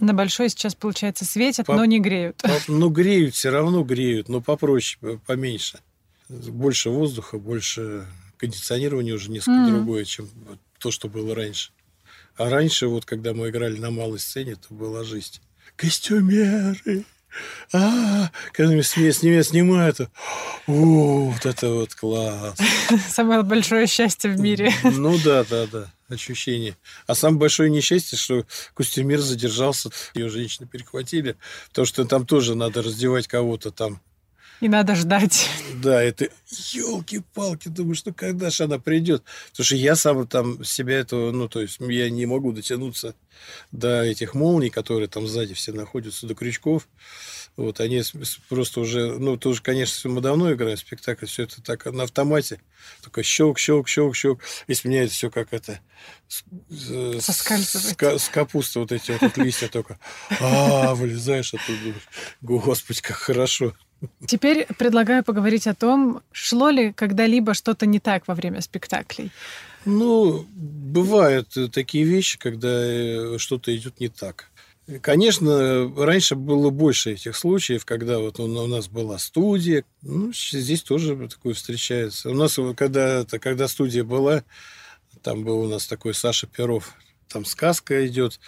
[0.00, 1.74] На большой сейчас, получается, светят, По...
[1.74, 2.36] но не греют.
[2.38, 2.60] По...
[2.68, 5.78] Ну, греют, все равно греют, но попроще, поменьше.
[6.28, 8.06] Больше воздуха, больше
[8.36, 9.70] кондиционирование уже несколько mm.
[9.70, 10.28] другое, чем
[10.78, 11.70] то, что было раньше.
[12.36, 15.40] А раньше, вот когда мы играли на малой сцене, это была жизнь.
[15.76, 17.04] Костюмеры!
[17.72, 20.00] А, когда меня с меня снимают,
[20.66, 22.56] о, вот это вот класс.
[23.08, 24.72] Самое большое счастье в мире.
[24.82, 26.76] Ну да, да, да, ощущение.
[27.06, 31.36] А самое большое несчастье, что костюмер задержался, ее женщины перехватили,
[31.68, 34.00] потому что там тоже надо раздевать кого-то там
[34.60, 35.48] и надо ждать.
[35.82, 36.28] Да, это
[36.72, 39.22] елки-палки, думаю, что когда же она придет?
[39.50, 43.14] Потому что я сам там себя этого, ну, то есть я не могу дотянуться
[43.70, 46.88] до этих молний, которые там сзади все находятся, до крючков.
[47.56, 48.02] Вот они
[48.50, 52.60] просто уже, ну, тоже, конечно, мы давно играем спектакль, все это так на автомате.
[53.02, 54.40] Только щелк, щелк, щелк, щелк.
[54.66, 55.80] И с меня это все как это...
[57.20, 58.20] Соскальзывает.
[58.20, 59.98] С, с капусты вот эти вот листья только.
[60.40, 61.94] А, вылезаешь оттуда.
[62.42, 63.72] Господи, как хорошо.
[64.26, 69.30] Теперь предлагаю поговорить о том, шло ли когда-либо что-то не так во время спектаклей.
[69.86, 74.50] Ну, бывают такие вещи, когда э, что-то идет не так.
[75.00, 79.84] Конечно, раньше было больше этих случаев, когда вот у нас была студия.
[80.02, 82.30] Ну, здесь тоже такое встречается.
[82.30, 84.44] У нас, когда, когда студия была,
[85.22, 86.94] там был у нас такой Саша Перов,
[87.28, 88.38] там сказка идет.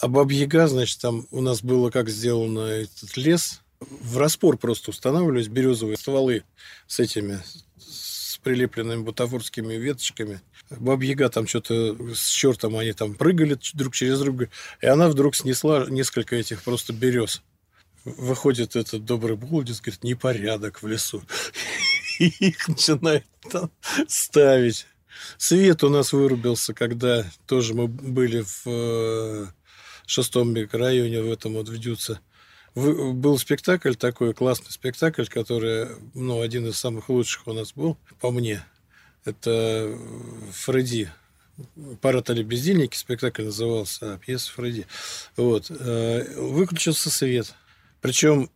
[0.00, 5.48] А Бабьяга, значит, там у нас было как сделано этот лес– в распор просто устанавливались
[5.48, 6.44] березовые стволы
[6.86, 7.40] с этими
[8.44, 10.40] прилепленными бутафорскими веточками.
[10.70, 14.48] Баба-яга там что-то с чертом они там прыгали друг через друга,
[14.80, 17.42] и она вдруг снесла несколько этих просто берез.
[18.04, 21.22] Выходит этот добрый булдец, говорит, непорядок в лесу.
[22.18, 23.70] И их начинает там
[24.06, 24.86] ставить.
[25.38, 29.46] Свет у нас вырубился, когда тоже мы были в э,
[30.06, 32.20] шестом микрорайоне, в этом вот в Дюце
[32.74, 38.30] был спектакль такой, классный спектакль, который, ну, один из самых лучших у нас был, по
[38.30, 38.64] мне.
[39.24, 39.96] Это
[40.52, 41.10] Фредди.
[42.00, 44.86] Парад или бездельники спектакль назывался, а пьеса Фредди.
[45.36, 45.70] Вот.
[45.70, 47.54] Э, выключился свет.
[48.00, 48.50] Причем,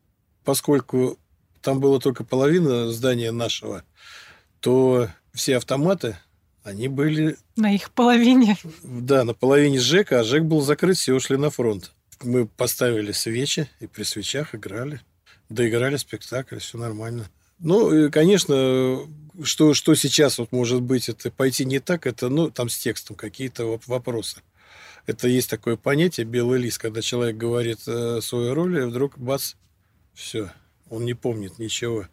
[0.45, 1.17] поскольку
[1.63, 3.85] там было только половина здания нашего,
[4.61, 6.19] то все автоматы,
[6.65, 7.37] они были...
[7.57, 8.57] На их половине.
[8.83, 13.69] Да, на половине ЖЭКа, а ЖЭК был закрыт, все ушли на фронт мы поставили свечи
[13.81, 15.01] и при свечах играли.
[15.49, 17.29] Доиграли спектакль, все нормально.
[17.59, 19.09] Ну, и, конечно,
[19.43, 23.17] что, что сейчас вот может быть, это пойти не так, это, ну, там с текстом
[23.17, 24.43] какие-то вопросы.
[25.07, 29.55] Это есть такое понятие белый лист, когда человек говорит э, свою роль, и вдруг бац,
[30.13, 30.53] все,
[30.91, 32.07] он не помнит ничего.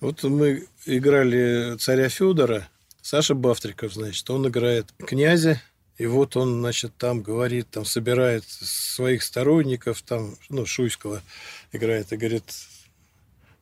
[0.00, 2.68] Вот мы играли царя Федора,
[3.02, 5.60] Саша Бавтриков, значит, он играет князя,
[5.96, 11.22] и вот он, значит, там говорит, там собирает своих сторонников, там, ну, Шуйского
[11.72, 12.44] играет и говорит,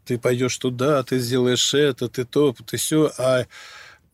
[0.05, 3.12] ты пойдешь туда, ты сделаешь это, ты то, ты все.
[3.18, 3.47] А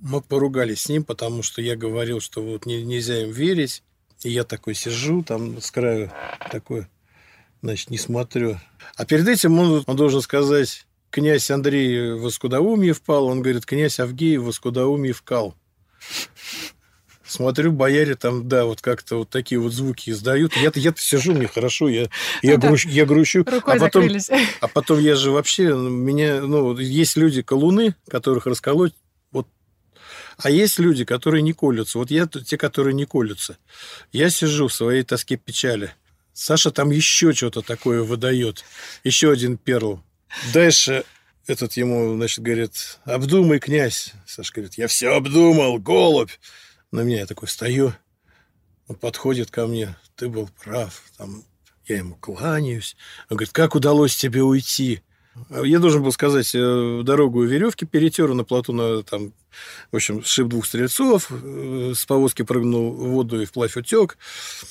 [0.01, 3.83] мы поругались с ним, потому что я говорил, что вот нельзя им верить.
[4.25, 6.11] И я такой сижу там с краю,
[6.51, 6.89] такой,
[7.63, 8.59] значит, не смотрю.
[8.97, 13.27] А перед этим он, он должен сказать, князь Андрей в Воскудоумье впал.
[13.27, 15.55] Он говорит, князь Авгей в Воскудоумье вкал.
[17.29, 20.57] Смотрю, бояре там, да, вот как-то вот такие вот звуки издают.
[20.57, 22.09] Я-то я сижу, мне хорошо, я,
[22.41, 23.45] я, ну, грущ, я грущу.
[23.47, 24.09] Рукой а потом,
[24.63, 28.95] а потом я же вообще, меня, ну, есть люди колуны, которых расколоть,
[29.31, 29.47] вот.
[30.39, 31.99] А есть люди, которые не колются.
[31.99, 33.59] Вот я те, которые не колются.
[34.11, 35.93] Я сижу в своей тоске печали.
[36.33, 38.65] Саша там еще что-то такое выдает.
[39.05, 40.03] Еще один перл.
[40.55, 41.05] Дальше
[41.47, 44.15] этот ему, значит, говорит, обдумай, князь.
[44.25, 46.31] Саша говорит, я все обдумал, голубь
[46.91, 47.19] на меня.
[47.19, 47.93] Я такой стою,
[48.89, 51.45] он подходит ко мне, ты был прав, там,
[51.87, 52.97] я ему кланяюсь.
[53.29, 55.03] Он говорит, как удалось тебе уйти?
[55.51, 59.33] Я должен был сказать, э, дорогу веревки перетер на плоту, на, там,
[59.93, 64.19] в общем, шип двух стрельцов, э, с повозки прыгнул в воду и вплавь утек.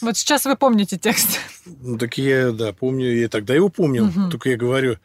[0.01, 1.39] Вот сейчас вы помните текст.
[1.65, 4.07] Ну, так я, да, помню, я тогда его помнил.
[4.07, 4.29] Угу.
[4.31, 4.97] Только я говорю,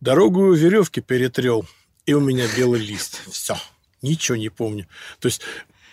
[0.00, 1.66] дорогу веревки перетрел,
[2.06, 3.20] и у меня белый лист.
[3.30, 3.56] Все,
[4.00, 4.86] ничего не помню.
[5.18, 5.42] То есть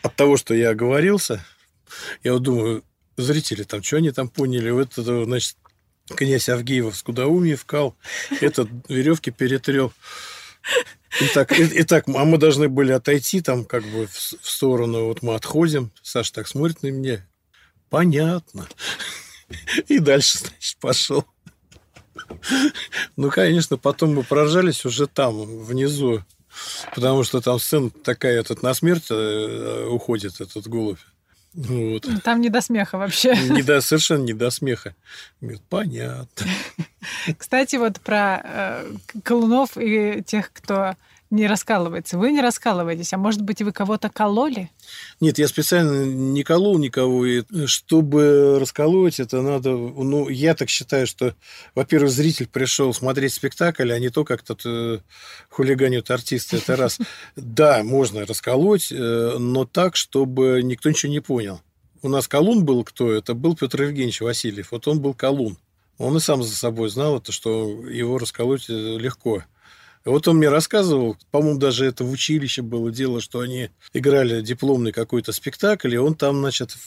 [0.06, 1.44] от того, что я оговорился,
[2.24, 2.84] я вот думаю,
[3.18, 4.70] зрители там, что они там поняли?
[4.70, 5.58] Вот это, значит,
[6.15, 7.96] князь Авгеев в Скудоумье вкал,
[8.41, 9.91] этот веревки перетрел.
[11.22, 14.50] И так, и, и так, а мы должны были отойти там как бы в, в
[14.50, 17.26] сторону, вот мы отходим, Саша так смотрит на меня,
[17.89, 18.68] понятно.
[19.88, 21.26] И дальше, значит, пошел.
[23.15, 26.24] Ну, конечно, потом мы прожались уже там, внизу.
[26.94, 31.00] Потому что там сцена такая, этот на смерть э, уходит, этот голубь.
[31.54, 32.06] Вот.
[32.24, 33.34] Там не до смеха вообще.
[33.36, 34.94] Не до, совершенно не до смеха.
[35.39, 36.48] Говорит, понятно.
[37.38, 38.91] Кстати, вот про э,
[39.24, 40.96] колунов и тех, кто
[41.36, 42.17] не раскалывается.
[42.17, 44.71] Вы не раскалываетесь, а может быть, вы кого-то кололи?
[45.19, 47.26] Нет, я специально не колол никого.
[47.26, 49.71] И чтобы расколоть, это надо...
[49.71, 51.36] Ну, я так считаю, что,
[51.76, 55.00] во-первых, зритель пришел смотреть спектакль, а не то, как тут э,
[55.50, 56.58] хулиганят артисты.
[56.58, 57.00] Это раз.
[57.36, 61.62] Да, можно расколоть, э, но так, чтобы никто ничего не понял.
[62.02, 63.12] У нас колун был кто?
[63.12, 64.71] Это был Петр Евгеньевич Васильев.
[64.71, 65.58] Вот он был колун.
[65.98, 69.43] Он и сам за собой знал это, что его расколоть э, легко.
[70.06, 74.91] Вот он мне рассказывал, по-моему, даже это в училище было дело, что они играли дипломный
[74.91, 76.78] какой-то спектакль, и он там, значит,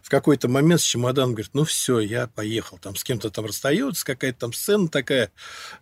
[0.00, 4.04] в какой-то момент с чемоданом говорит, ну все, я поехал, там с кем-то там расстается,
[4.04, 5.32] какая-то там сцена такая,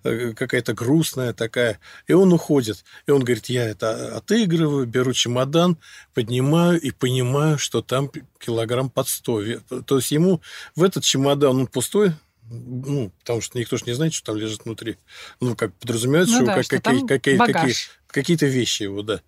[0.05, 2.85] э, какая-то грустная такая, и он уходит.
[3.07, 5.77] И он говорит, я это отыгрываю, беру чемодан,
[6.15, 9.43] поднимаю и понимаю, что там килограмм под сто.
[9.87, 10.41] То есть ему
[10.75, 12.13] в этот чемодан, он пустой,
[12.51, 14.97] ну, потому что никто же не знает, что там лежит внутри.
[15.41, 17.75] Ну, как подразумевается, ну, что, да, как, что какие, какие, какие,
[18.07, 19.21] какие-то вещи его, да.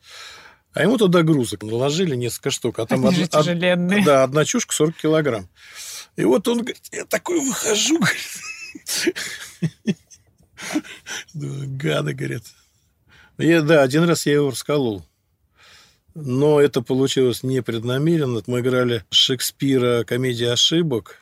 [0.72, 2.78] А ему туда грузок наложили несколько штук.
[2.78, 5.48] А там Они од, од, да, одна чушка 40 килограмм.
[6.16, 7.98] И вот он говорит, я такой выхожу,
[11.34, 12.44] Гады, говорит.
[13.38, 15.04] Я, да, один раз я его расколол.
[16.14, 18.42] Но это получилось непреднамеренно.
[18.46, 21.20] Мы играли Шекспира «Комедия ошибок»,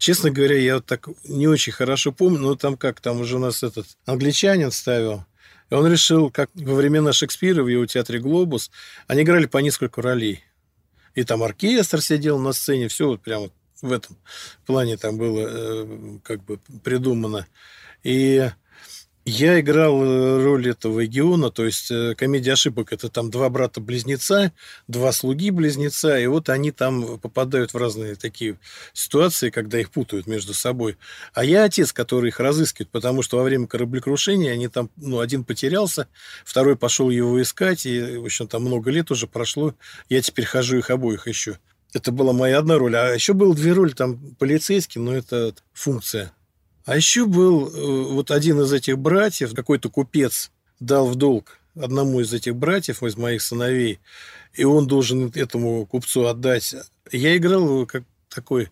[0.00, 3.38] Честно говоря, я вот так не очень хорошо помню, но там как, там уже у
[3.38, 5.26] нас этот англичанин ставил.
[5.68, 8.70] И он решил, как во времена Шекспира в его театре «Глобус»,
[9.08, 10.42] они играли по несколько ролей.
[11.14, 13.50] И там оркестр сидел на сцене, все вот прямо
[13.82, 14.16] в этом
[14.64, 17.46] плане там было э, как бы придумано.
[18.02, 18.50] И
[19.30, 22.92] я играл э, роль этого региона, то есть э, комедия ошибок.
[22.92, 24.52] Это там два брата-близнеца,
[24.88, 28.58] два слуги-близнеца, и вот они там попадают в разные такие
[28.92, 30.98] ситуации, когда их путают между собой.
[31.32, 35.44] А я отец, который их разыскивает, потому что во время кораблекрушения они там, ну, один
[35.44, 36.08] потерялся,
[36.44, 39.74] второй пошел его искать, и, в общем, там много лет уже прошло.
[40.08, 41.58] Я теперь хожу их обоих еще.
[41.92, 42.96] Это была моя одна роль.
[42.96, 46.32] А еще было две роли, там полицейский, но это функция
[46.84, 52.20] а еще был э, вот один из этих братьев, какой-то купец дал в долг одному
[52.20, 54.00] из этих братьев, из моих сыновей,
[54.54, 56.74] и он должен этому купцу отдать.
[57.12, 58.70] Я играл как такой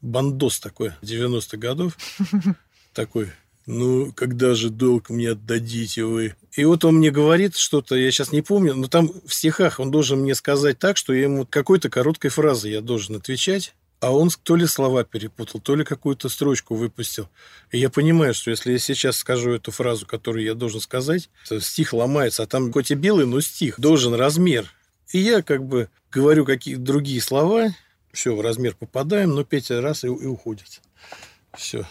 [0.00, 1.96] бандос такой, 90-х годов.
[2.92, 3.30] Такой,
[3.66, 6.34] ну, когда же долг мне отдадите вы?
[6.52, 9.90] И вот он мне говорит что-то, я сейчас не помню, но там в стихах он
[9.90, 13.74] должен мне сказать так, что я ему какой-то короткой фразой я должен отвечать.
[14.00, 17.28] А он то ли слова перепутал, то ли какую-то строчку выпустил.
[17.70, 21.58] И я понимаю, что если я сейчас скажу эту фразу, которую я должен сказать, то
[21.60, 22.42] стих ломается.
[22.42, 23.80] А там хоть и белый, но стих.
[23.80, 24.70] Должен размер.
[25.12, 27.74] И я как бы говорю какие-то другие слова,
[28.12, 30.80] все, в размер попадаем, но Петя раз и, и уходит.
[31.56, 31.86] Все.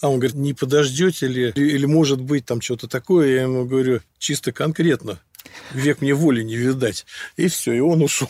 [0.00, 1.52] А он говорит, не подождете ли?
[1.54, 3.28] Или может быть там что-то такое?
[3.28, 5.20] Я ему говорю, чисто конкретно
[5.72, 7.06] век мне воли не видать.
[7.36, 8.28] И все, и он ушел.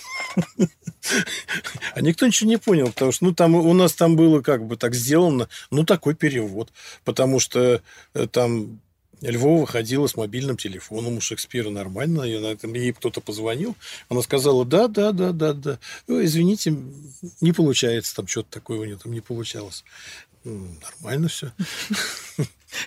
[1.94, 4.76] А никто ничего не понял, потому что ну, там, у нас там было как бы
[4.76, 6.70] так сделано, ну, такой перевод.
[7.04, 7.82] Потому что
[8.14, 8.80] э, там
[9.20, 13.76] Львова ходила с мобильным телефоном у Шекспира нормально, ей кто-то позвонил,
[14.08, 16.76] она сказала, да, да, да, да, да, извините,
[17.40, 19.84] не получается, там что-то такое у нее там не получалось.
[20.44, 21.52] Нормально все.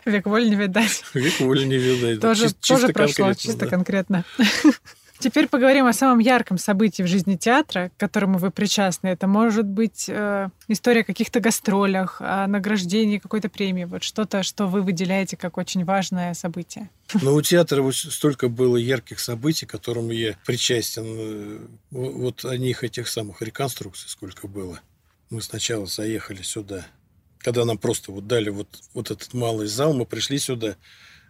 [0.05, 1.03] Век воли не видать.
[1.13, 2.19] Век воли не видать.
[2.19, 3.67] Тоже, чисто, тоже прошло, чисто да.
[3.67, 4.25] конкретно.
[5.21, 9.09] Теперь поговорим о самом ярком событии в жизни театра, к которому вы причастны.
[9.09, 14.65] Это может быть э, история о каких-то гастролях, о награждении какой-то премии, вот что-то, что
[14.65, 16.89] вы выделяете как очень важное событие.
[17.21, 21.03] Ну, у театра вот столько было ярких событий, к которым я причастен.
[21.05, 21.59] Э,
[21.91, 24.79] вот о них, этих самых реконструкций сколько было.
[25.29, 26.87] Мы сначала заехали сюда,
[27.41, 30.75] когда нам просто вот дали вот, вот этот малый зал, мы пришли сюда,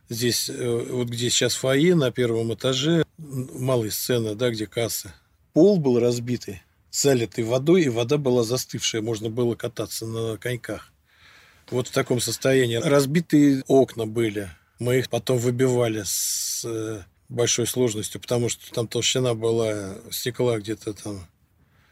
[0.09, 5.13] здесь, э, вот где сейчас фойе на первом этаже, малая сцена, да, где касса.
[5.53, 10.91] Пол был разбитый, залитый водой, и вода была застывшая, можно было кататься на коньках.
[11.69, 12.75] Вот в таком состоянии.
[12.75, 14.49] Разбитые окна были.
[14.79, 20.93] Мы их потом выбивали с э, большой сложностью, потому что там толщина была стекла где-то
[20.93, 21.27] там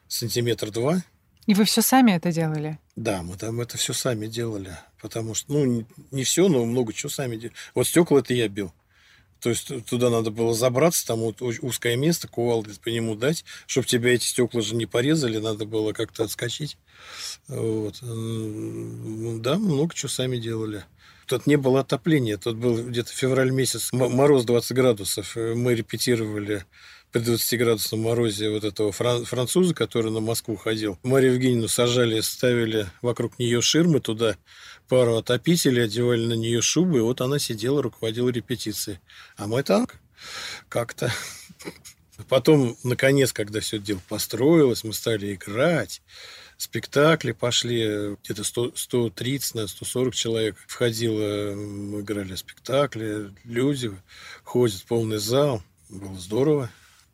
[0.07, 1.01] сантиметр два.
[1.45, 2.77] И вы все сами это делали?
[2.99, 4.77] Да, мы там это все сами делали.
[5.01, 7.55] Потому что, ну, не все, но много чего сами делали.
[7.73, 8.73] Вот стекла это я бил.
[9.39, 13.87] То есть туда надо было забраться, там вот узкое место, кувалды по нему дать, чтобы
[13.87, 16.77] тебя эти стекла же не порезали, надо было как-то отскочить.
[17.47, 17.99] Вот.
[18.01, 20.83] Да, много чего сами делали.
[21.25, 25.37] Тут не было отопления, тут был где-то февраль месяц, мороз 20 градусов.
[25.37, 26.65] Мы репетировали
[27.11, 30.99] при 20-градусном морозе вот этого француза, который на Москву ходил.
[31.03, 34.37] Марию Евгеньевну сажали, ставили вокруг нее ширмы туда,
[34.87, 38.99] пару отопителей, одевали на нее шубы, и вот она сидела, руководила репетицией.
[39.37, 39.95] А мы так
[40.67, 41.11] как-то
[42.27, 46.01] Потом, наконец, когда все дело построилось, мы стали играть,
[46.57, 53.91] спектакли пошли, где-то 100, 130, на 140 человек входило, мы играли спектакли, люди
[54.43, 56.69] ходят, полный зал, было здорово.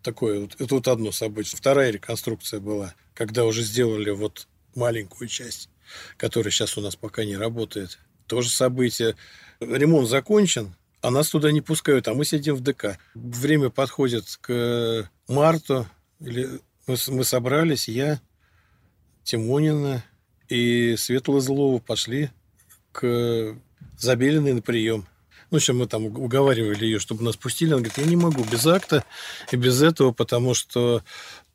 [0.06, 1.58] Такое вот, это вот одно событие.
[1.58, 5.68] Вторая реконструкция была, когда уже сделали вот маленькую часть,
[6.16, 7.98] которая сейчас у нас пока не работает.
[8.28, 9.16] Тоже событие.
[9.60, 13.00] Ремонт закончен, а нас туда не пускают, а мы сидим в ДК.
[13.16, 15.88] Время подходит к марту,
[16.20, 18.22] или мы, мы собрались, я,
[19.24, 20.06] Тимонина
[20.50, 22.30] и Светла Злова пошли
[22.92, 23.58] к
[23.98, 25.08] Забелиной на прием.
[25.56, 27.70] Ну, еще мы там уговаривали ее, чтобы нас пустили.
[27.70, 29.06] Она говорит, я не могу без акта
[29.54, 31.02] и без этого, потому что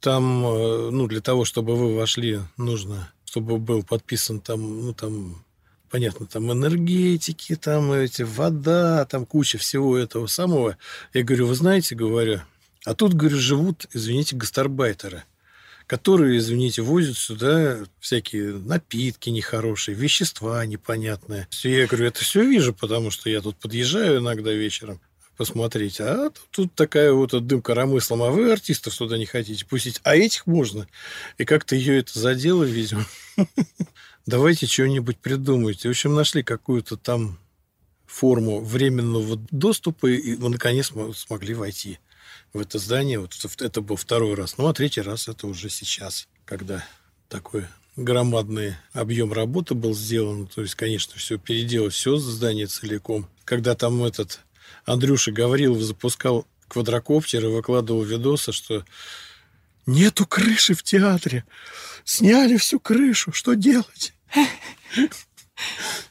[0.00, 5.44] там, э, ну, для того, чтобы вы вошли, нужно, чтобы был подписан там, ну, там
[5.90, 10.78] понятно, там энергетики, там эти, вода, там куча всего этого самого.
[11.12, 12.40] Я говорю, вы знаете, говорю,
[12.86, 15.24] а тут, говорю, живут, извините, гастарбайтеры,
[15.90, 21.48] которые, извините, возят сюда всякие напитки нехорошие, вещества непонятные.
[21.64, 25.00] Я говорю, это все вижу, потому что я тут подъезжаю иногда вечером
[25.36, 26.00] посмотреть.
[26.00, 28.22] А тут такая вот дым коромыслом.
[28.22, 30.00] А вы артистов сюда не хотите пустить.
[30.04, 30.86] А этих можно.
[31.38, 33.04] И как-то ее это задело, видимо.
[34.26, 35.88] давайте что-нибудь придумайте.
[35.88, 37.36] В общем, нашли какую-то там
[38.06, 41.98] форму временного доступа, и мы наконец смогли войти
[42.52, 43.20] в это здание.
[43.20, 44.58] Вот это был второй раз.
[44.58, 46.84] Ну, а третий раз это уже сейчас, когда
[47.28, 47.64] такой
[47.96, 50.46] громадный объем работы был сделан.
[50.46, 53.28] То есть, конечно, все переделать, все здание целиком.
[53.44, 54.40] Когда там этот
[54.84, 58.84] Андрюша Гаврилов запускал квадрокоптер и выкладывал видосы, что
[59.86, 61.44] нету крыши в театре.
[62.04, 63.32] Сняли всю крышу.
[63.32, 64.14] Что делать?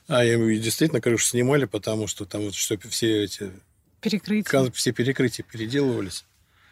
[0.07, 3.51] А, и действительно крышу снимали, потому что там вот что все эти...
[4.01, 4.71] Перекрытия.
[4.71, 6.25] Все перекрытия переделывались.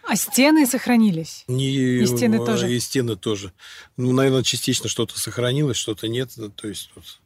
[0.08, 1.44] А стены сохранились?
[1.50, 2.74] Не, и стены тоже?
[2.74, 3.52] И стены тоже.
[3.98, 6.32] Ну, наверное, частично что-то сохранилось, что-то нет.
[6.56, 7.20] То есть вот...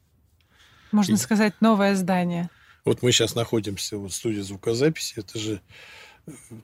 [0.92, 1.18] Можно и...
[1.18, 2.50] сказать, новое здание.
[2.84, 5.14] Вот мы сейчас находимся вот в студии звукозаписи.
[5.20, 5.62] Это же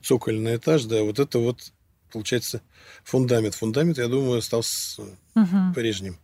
[0.02, 1.04] цокольный этаж, да.
[1.04, 1.72] Вот это вот,
[2.10, 2.62] получается,
[3.04, 3.54] фундамент.
[3.54, 5.02] Фундамент, я думаю, остался
[5.36, 5.72] угу.
[5.72, 6.18] прежним.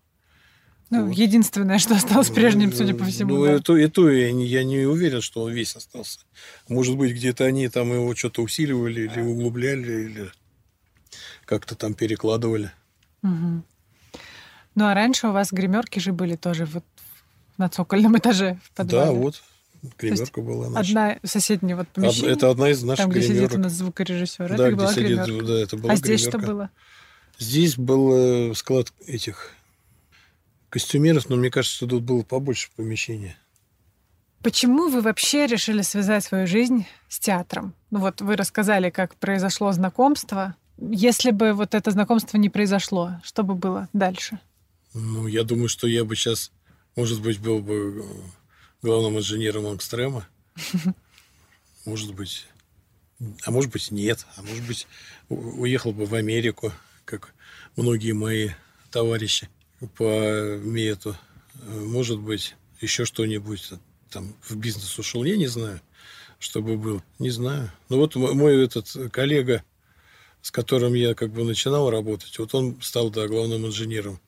[0.94, 1.16] Ну, вот.
[1.16, 3.36] единственное, что осталось прежним, судя по всему.
[3.36, 3.52] Ну, да.
[3.52, 6.20] это, это я, не, я не уверен, что он весь остался.
[6.68, 10.30] Может быть, где-то они там его что-то усиливали или углубляли, или
[11.44, 12.70] как-то там перекладывали.
[13.22, 13.62] Угу.
[14.76, 16.84] Ну, а раньше у вас гримерки же были тоже вот
[17.58, 19.06] на цокольном этаже в подвале.
[19.06, 19.42] Да, вот.
[19.98, 20.88] Гримерка была наша.
[20.88, 22.32] Одна соседняя вот помещение.
[22.32, 23.50] Это одна из наших Там, где гримерок.
[23.50, 24.48] сидит у нас звукорежиссер.
[24.48, 25.46] Да, это где была сидит, гримерка.
[25.46, 26.38] да, это была А здесь гримерка.
[26.38, 26.70] что было?
[27.38, 29.50] Здесь был э, склад этих
[30.74, 33.36] костюмеров, но мне кажется, что тут было побольше помещения.
[34.42, 37.76] Почему вы вообще решили связать свою жизнь с театром?
[37.92, 40.56] Ну вот вы рассказали, как произошло знакомство.
[40.76, 44.40] Если бы вот это знакомство не произошло, что бы было дальше?
[44.94, 46.50] Ну, я думаю, что я бы сейчас,
[46.96, 48.02] может быть, был бы э,
[48.82, 50.26] главным инженером Ангстрема.
[51.84, 52.48] Может быть.
[53.44, 54.26] А может быть, нет.
[54.36, 54.86] А может быть,
[55.28, 56.72] уехал бы в Америку,
[57.04, 57.34] как
[57.76, 58.50] многие мои
[58.90, 59.48] товарищи
[59.88, 61.16] по мету.
[61.66, 63.72] Может быть, еще что-нибудь
[64.10, 65.80] там в бизнес ушел, я не знаю,
[66.38, 67.02] чтобы был.
[67.18, 67.70] Не знаю.
[67.88, 69.64] Ну вот мой этот коллега,
[70.42, 74.20] с которым я как бы начинал работать, вот он стал, да, главным инженером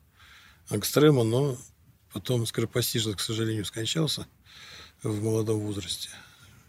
[0.69, 1.57] Ангстрема, но
[2.11, 4.27] потом скоропостижно, к сожалению, скончался
[5.03, 6.09] в молодом возрасте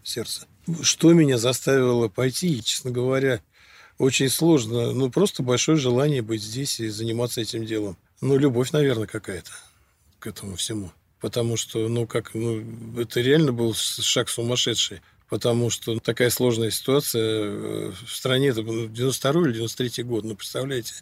[0.03, 0.47] сердце.
[0.81, 3.41] Что меня заставило пойти, честно говоря,
[3.97, 4.93] очень сложно.
[4.93, 7.97] Ну, просто большое желание быть здесь и заниматься этим делом.
[8.21, 9.51] Ну, любовь, наверное, какая-то
[10.19, 10.91] к этому всему.
[11.19, 12.63] Потому что, ну, как, ну,
[12.99, 15.01] это реально был шаг сумасшедший.
[15.29, 20.95] Потому что такая сложная ситуация э, в стране, это 92 или 93 год, ну, представляете?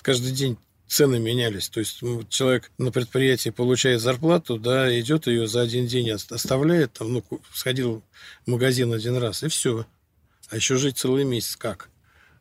[0.00, 0.56] Каждый день
[0.88, 1.68] цены менялись.
[1.68, 6.94] То есть ну, человек на предприятии получает зарплату, да, идет ее за один день оставляет,
[6.94, 8.02] там, ну, сходил
[8.46, 9.86] в магазин один раз, и все.
[10.48, 11.90] А еще жить целый месяц как?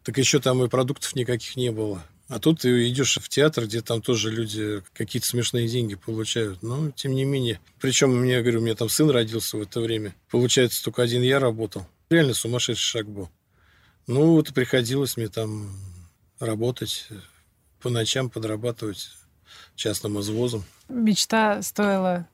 [0.04, 2.02] Так еще там и продуктов никаких не было.
[2.30, 6.62] А тут ты идешь в театр, где там тоже люди какие-то смешные деньги получают.
[6.62, 7.62] Но, тем не менее.
[7.80, 10.14] Причем, у меня, говорю, у меня там сын родился в это время.
[10.30, 11.88] Получается, только один я работал.
[12.10, 13.30] Реально сумасшедший шаг был.
[14.08, 15.72] Ну, вот приходилось мне там
[16.40, 17.08] работать,
[17.82, 19.10] по ночам подрабатывать
[19.76, 20.66] частным извозом.
[20.90, 22.28] Мечта стоила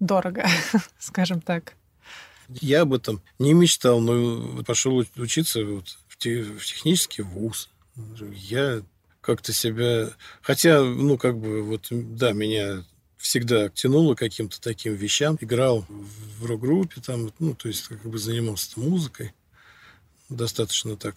[0.00, 0.46] дорого,
[0.98, 1.74] скажем так.
[2.48, 7.68] Я об этом не мечтал, но пошел учиться вот в технический вуз.
[8.32, 8.82] Я
[9.28, 10.08] как-то себя...
[10.40, 12.82] Хотя, ну, как бы, вот, да, меня
[13.18, 15.36] всегда тянуло каким-то таким вещам.
[15.38, 15.84] Играл
[16.38, 19.34] в рок-группе там, ну, то есть, как бы занимался музыкой
[20.30, 21.16] достаточно так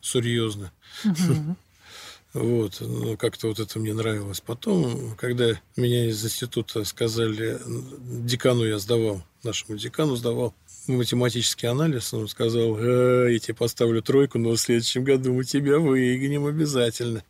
[0.00, 0.72] серьезно.
[2.34, 4.40] Вот, ну, как-то вот это мне нравилось.
[4.40, 7.60] Потом, когда меня из института сказали,
[8.24, 10.54] декану я сдавал, нашему декану сдавал
[10.86, 15.78] математический анализ, он сказал, а, я тебе поставлю тройку, но в следующем году мы тебя
[15.78, 17.22] выгоним обязательно.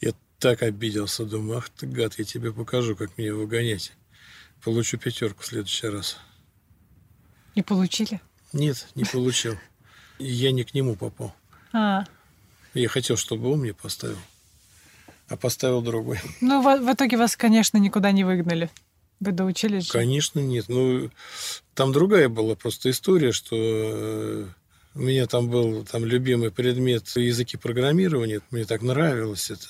[0.00, 3.92] Я так обиделся, думаю, ах ты гад, я тебе покажу, как меня выгонять.
[4.62, 6.18] Получу пятерку в следующий раз.
[7.54, 8.20] И получили?
[8.52, 9.56] Нет, не получил.
[10.18, 11.34] Я не к нему попал.
[11.72, 12.04] А.
[12.74, 14.18] Я хотел, чтобы он мне поставил,
[15.28, 16.20] а поставил другой.
[16.40, 18.70] Ну, в, в итоге вас, конечно, никуда не выгнали.
[19.20, 19.90] Вы доучились?
[19.90, 20.66] Конечно, нет.
[20.68, 21.10] Ну,
[21.74, 24.46] там другая была просто история, что э,
[24.98, 28.40] у меня там был там любимый предмет языки программирования.
[28.50, 29.68] Мне так нравилось это.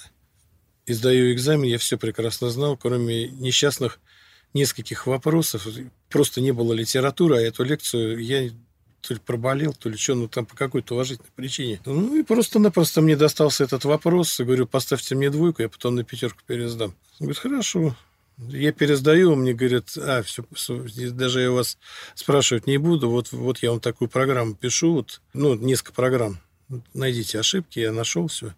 [0.87, 4.01] И сдаю экзамен, я все прекрасно знал, кроме несчастных
[4.55, 5.69] нескольких вопросов.
[6.09, 8.49] Просто не было литературы, а эту лекцию я
[9.03, 11.79] то ли проболел, то ли что, ну там по какой-то уважительной причине.
[11.85, 14.39] Ну и просто-напросто мне достался этот вопрос.
[14.39, 16.95] Я говорю, поставьте мне двойку, я потом на пятерку пересдам.
[17.21, 17.95] Он говорит, хорошо.
[18.39, 20.45] Я пересдаю, мне говорят, а, все,
[21.11, 21.77] даже я вас
[22.15, 26.39] спрашивать не буду, вот, вот я вам такую программу пишу, вот, ну, несколько программ,
[26.95, 28.55] найдите ошибки, я нашел все.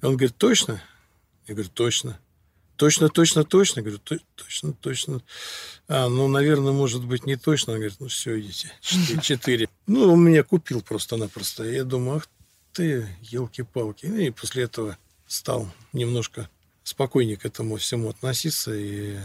[0.00, 0.80] И он говорит, точно?
[1.46, 2.20] Я говорю, точно.
[2.76, 3.82] Точно, точно, точно.
[3.82, 5.22] Говорю, точно, точно.
[5.86, 7.74] А, ну, наверное, может быть, не точно.
[7.74, 8.72] Он говорит, ну, все, идите.
[9.22, 9.68] Четыре.
[9.86, 11.64] Ну, он меня купил просто-напросто.
[11.64, 12.28] Я думаю, ах
[12.72, 14.06] ты, елки-палки.
[14.06, 14.96] И после этого
[15.26, 16.48] стал немножко
[16.90, 18.74] спокойнее к этому всему относиться.
[18.74, 19.16] И...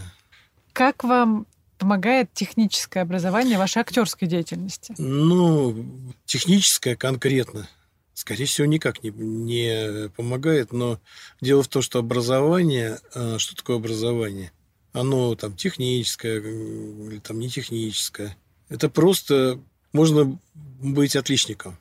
[0.73, 1.45] Как вам
[1.77, 4.95] помогает техническое образование вашей актерской деятельности?
[4.97, 5.85] Ну,
[6.25, 7.67] техническое конкретно
[8.15, 10.71] скорее всего, никак не, не помогает.
[10.73, 10.99] Но
[11.41, 14.51] дело в том, что образование, э, что такое образование?
[14.93, 18.35] Оно там техническое или там не техническое.
[18.69, 19.59] Это просто
[19.91, 21.77] можно быть отличником,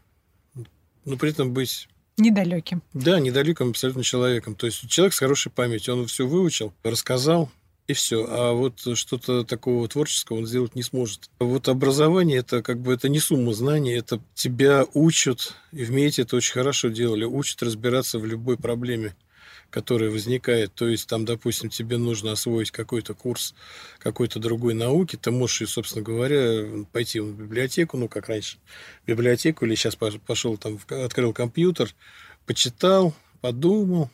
[1.04, 2.82] но при этом быть Недалеким.
[2.92, 4.54] Да, недалеким абсолютно человеком.
[4.54, 7.50] То есть человек с хорошей памятью, он все выучил, рассказал,
[7.86, 8.26] и все.
[8.28, 11.28] А вот что-то такого творческого он сделать не сможет.
[11.38, 16.36] Вот образование это как бы это не сумма знаний, это тебя учат, и вместе это
[16.36, 19.14] очень хорошо делали, учат разбираться в любой проблеме
[19.74, 20.72] которая возникает.
[20.72, 23.56] То есть, там, допустим, тебе нужно освоить какой-то курс
[23.98, 28.58] какой-то другой науки, ты можешь, собственно говоря, пойти в библиотеку, ну, как раньше,
[29.02, 31.92] в библиотеку, или сейчас пошел там, открыл компьютер,
[32.46, 34.10] почитал, подумал,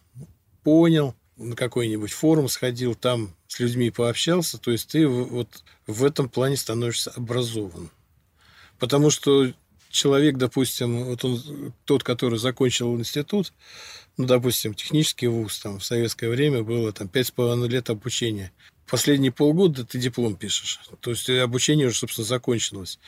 [0.62, 6.30] понял, на какой-нибудь форум сходил, там с людьми пообщался, то есть ты вот в этом
[6.30, 7.90] плане становишься образован.
[8.78, 9.52] Потому что
[9.90, 13.52] человек, допустим, вот он, тот, который закончил институт,
[14.16, 18.52] ну, допустим, технический вуз, там, в советское время было там пять с половиной лет обучения.
[18.88, 20.80] Последние полгода ты диплом пишешь.
[21.00, 22.98] То есть обучение уже, собственно, закончилось.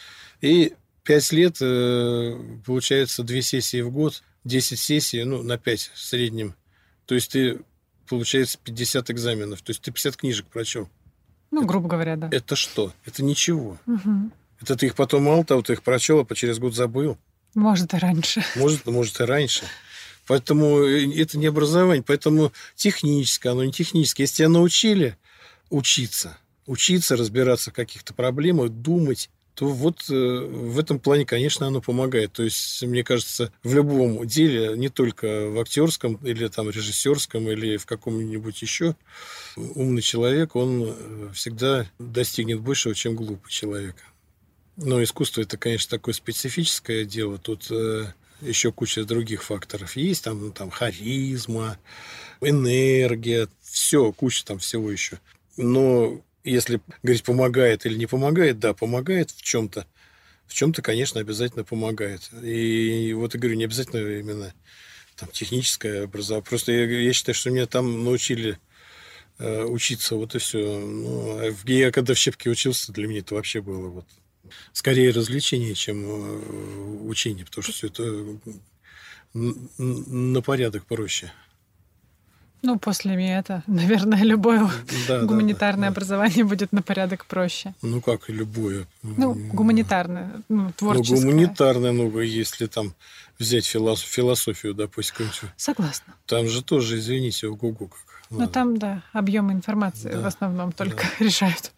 [0.41, 6.01] И пять лет, э, получается, две сессии в год, 10 сессий, ну, на пять в
[6.01, 6.55] среднем.
[7.07, 7.61] То есть ты
[8.09, 9.63] получается 50 экзаменов.
[9.63, 10.89] То есть ты 50 книжек прочел.
[11.51, 12.29] Ну, это, грубо говоря, да.
[12.33, 12.93] Это что?
[13.05, 13.79] Это ничего.
[13.87, 14.31] Угу.
[14.63, 17.19] Это ты их потом мало того, ты их прочел, а через год забыл.
[17.55, 18.45] Может, и раньше.
[18.55, 19.65] Может, может, и раньше.
[20.27, 22.05] Поэтому э, это не образование.
[22.07, 24.23] Поэтому техническое, оно не техническое.
[24.23, 25.17] Если тебя научили
[25.69, 31.81] учиться, учиться разбираться в каких-то проблемах, думать, то вот э, в этом плане, конечно, оно
[31.81, 32.33] помогает.
[32.33, 37.77] То есть, мне кажется, в любом деле, не только в актерском или там режиссерском или
[37.77, 38.95] в каком-нибудь еще,
[39.57, 43.97] умный человек, он э, всегда достигнет большего, чем глупый человек.
[44.83, 47.39] Но искусство это, конечно, такое специфическое дело.
[47.39, 48.07] Тут э,
[48.41, 50.25] еще куча других факторов есть.
[50.25, 51.79] Там, ну, там харизма,
[52.41, 55.21] энергия, все, куча там всего еще.
[55.57, 59.87] Но если говорить, помогает или не помогает, да, помогает в чем-то.
[60.47, 62.29] В чем-то, конечно, обязательно помогает.
[62.43, 64.53] И вот я говорю, не обязательно именно
[65.17, 66.45] там, техническое образование.
[66.47, 68.59] Просто я, я считаю, что меня там научили
[69.39, 70.59] э, учиться, вот и все.
[70.59, 74.07] Ну, а я когда в Щепке учился, для меня это вообще было вот
[74.73, 78.03] скорее развлечение, чем э, учение, потому что все это
[79.35, 81.33] на порядок проще.
[82.65, 84.71] Ну, после МИЭТа, наверное, любое
[85.09, 87.75] да, гуманитарное да, да, образование будет на порядок проще.
[87.83, 88.87] Ну, как и любое.
[89.03, 91.21] Ну, гуманитарное, ну, ну творческое.
[91.21, 92.95] Ну, гуманитарное, ну, если там
[93.39, 95.29] взять философ, философию, допустим.
[95.57, 96.15] Согласна.
[96.27, 97.99] Там же тоже, извините, ого-го как.
[98.31, 101.11] Ну, там, да, объемы информации да, в основном только да.
[101.25, 101.73] решают.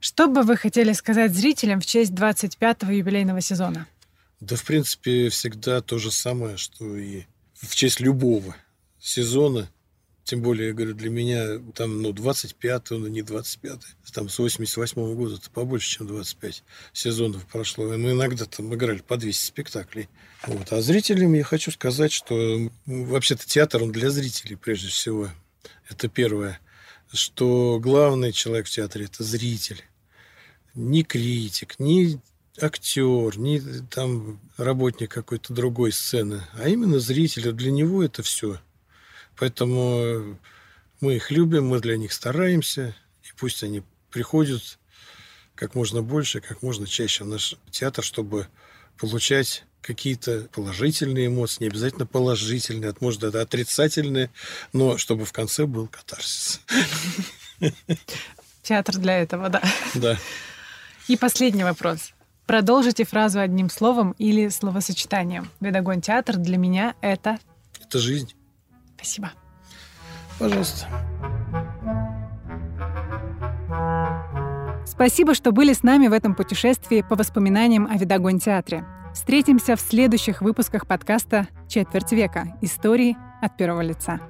[0.00, 3.86] Что бы вы хотели сказать зрителям в честь 25-го юбилейного сезона?
[4.40, 7.24] Да, в принципе, всегда то же самое, что и
[7.54, 8.54] в честь любого
[9.00, 9.70] сезона.
[10.24, 13.78] Тем более, я говорю, для меня там, ну, 25 ну, не 25
[14.12, 17.94] там с 88 -го года это побольше, чем 25 сезонов прошло.
[17.94, 20.08] И мы иногда там играли по 200 спектаклей.
[20.46, 20.72] Вот.
[20.72, 25.30] А зрителям я хочу сказать, что вообще-то театр, он для зрителей прежде всего.
[25.88, 26.58] Это первое.
[27.12, 29.84] Что главный человек в театре– это зритель.
[30.74, 32.20] Ни критик, ни
[32.60, 33.58] актер, ни
[33.90, 37.52] там работник какой-то другой сцены, а именно зритель.
[37.52, 38.58] Для него это все.
[39.36, 40.38] Поэтому
[41.00, 44.78] мы их любим, мы для них стараемся, и пусть они приходят
[45.54, 48.48] как можно больше, как можно чаще в наш театр, чтобы
[48.98, 54.30] получать какие-то положительные эмоции, не обязательно положительные, а может, это отрицательные,
[54.72, 56.60] но чтобы в конце был катарсис.
[58.62, 59.62] Театр для этого, да.
[59.94, 60.18] Да.
[61.08, 62.12] И последний вопрос.
[62.46, 65.50] Продолжите фразу одним словом или словосочетанием.
[65.60, 67.38] Ведогон театр для меня это...
[67.80, 68.34] Это жизнь.
[68.96, 69.32] Спасибо.
[70.38, 70.86] Пожалуйста.
[74.84, 78.84] Спасибо, что были с нами в этом путешествии по воспоминаниям о Видогон театре.
[79.16, 82.58] Встретимся в следующих выпусках подкаста «Четверть века.
[82.60, 84.20] Истории от первого лица».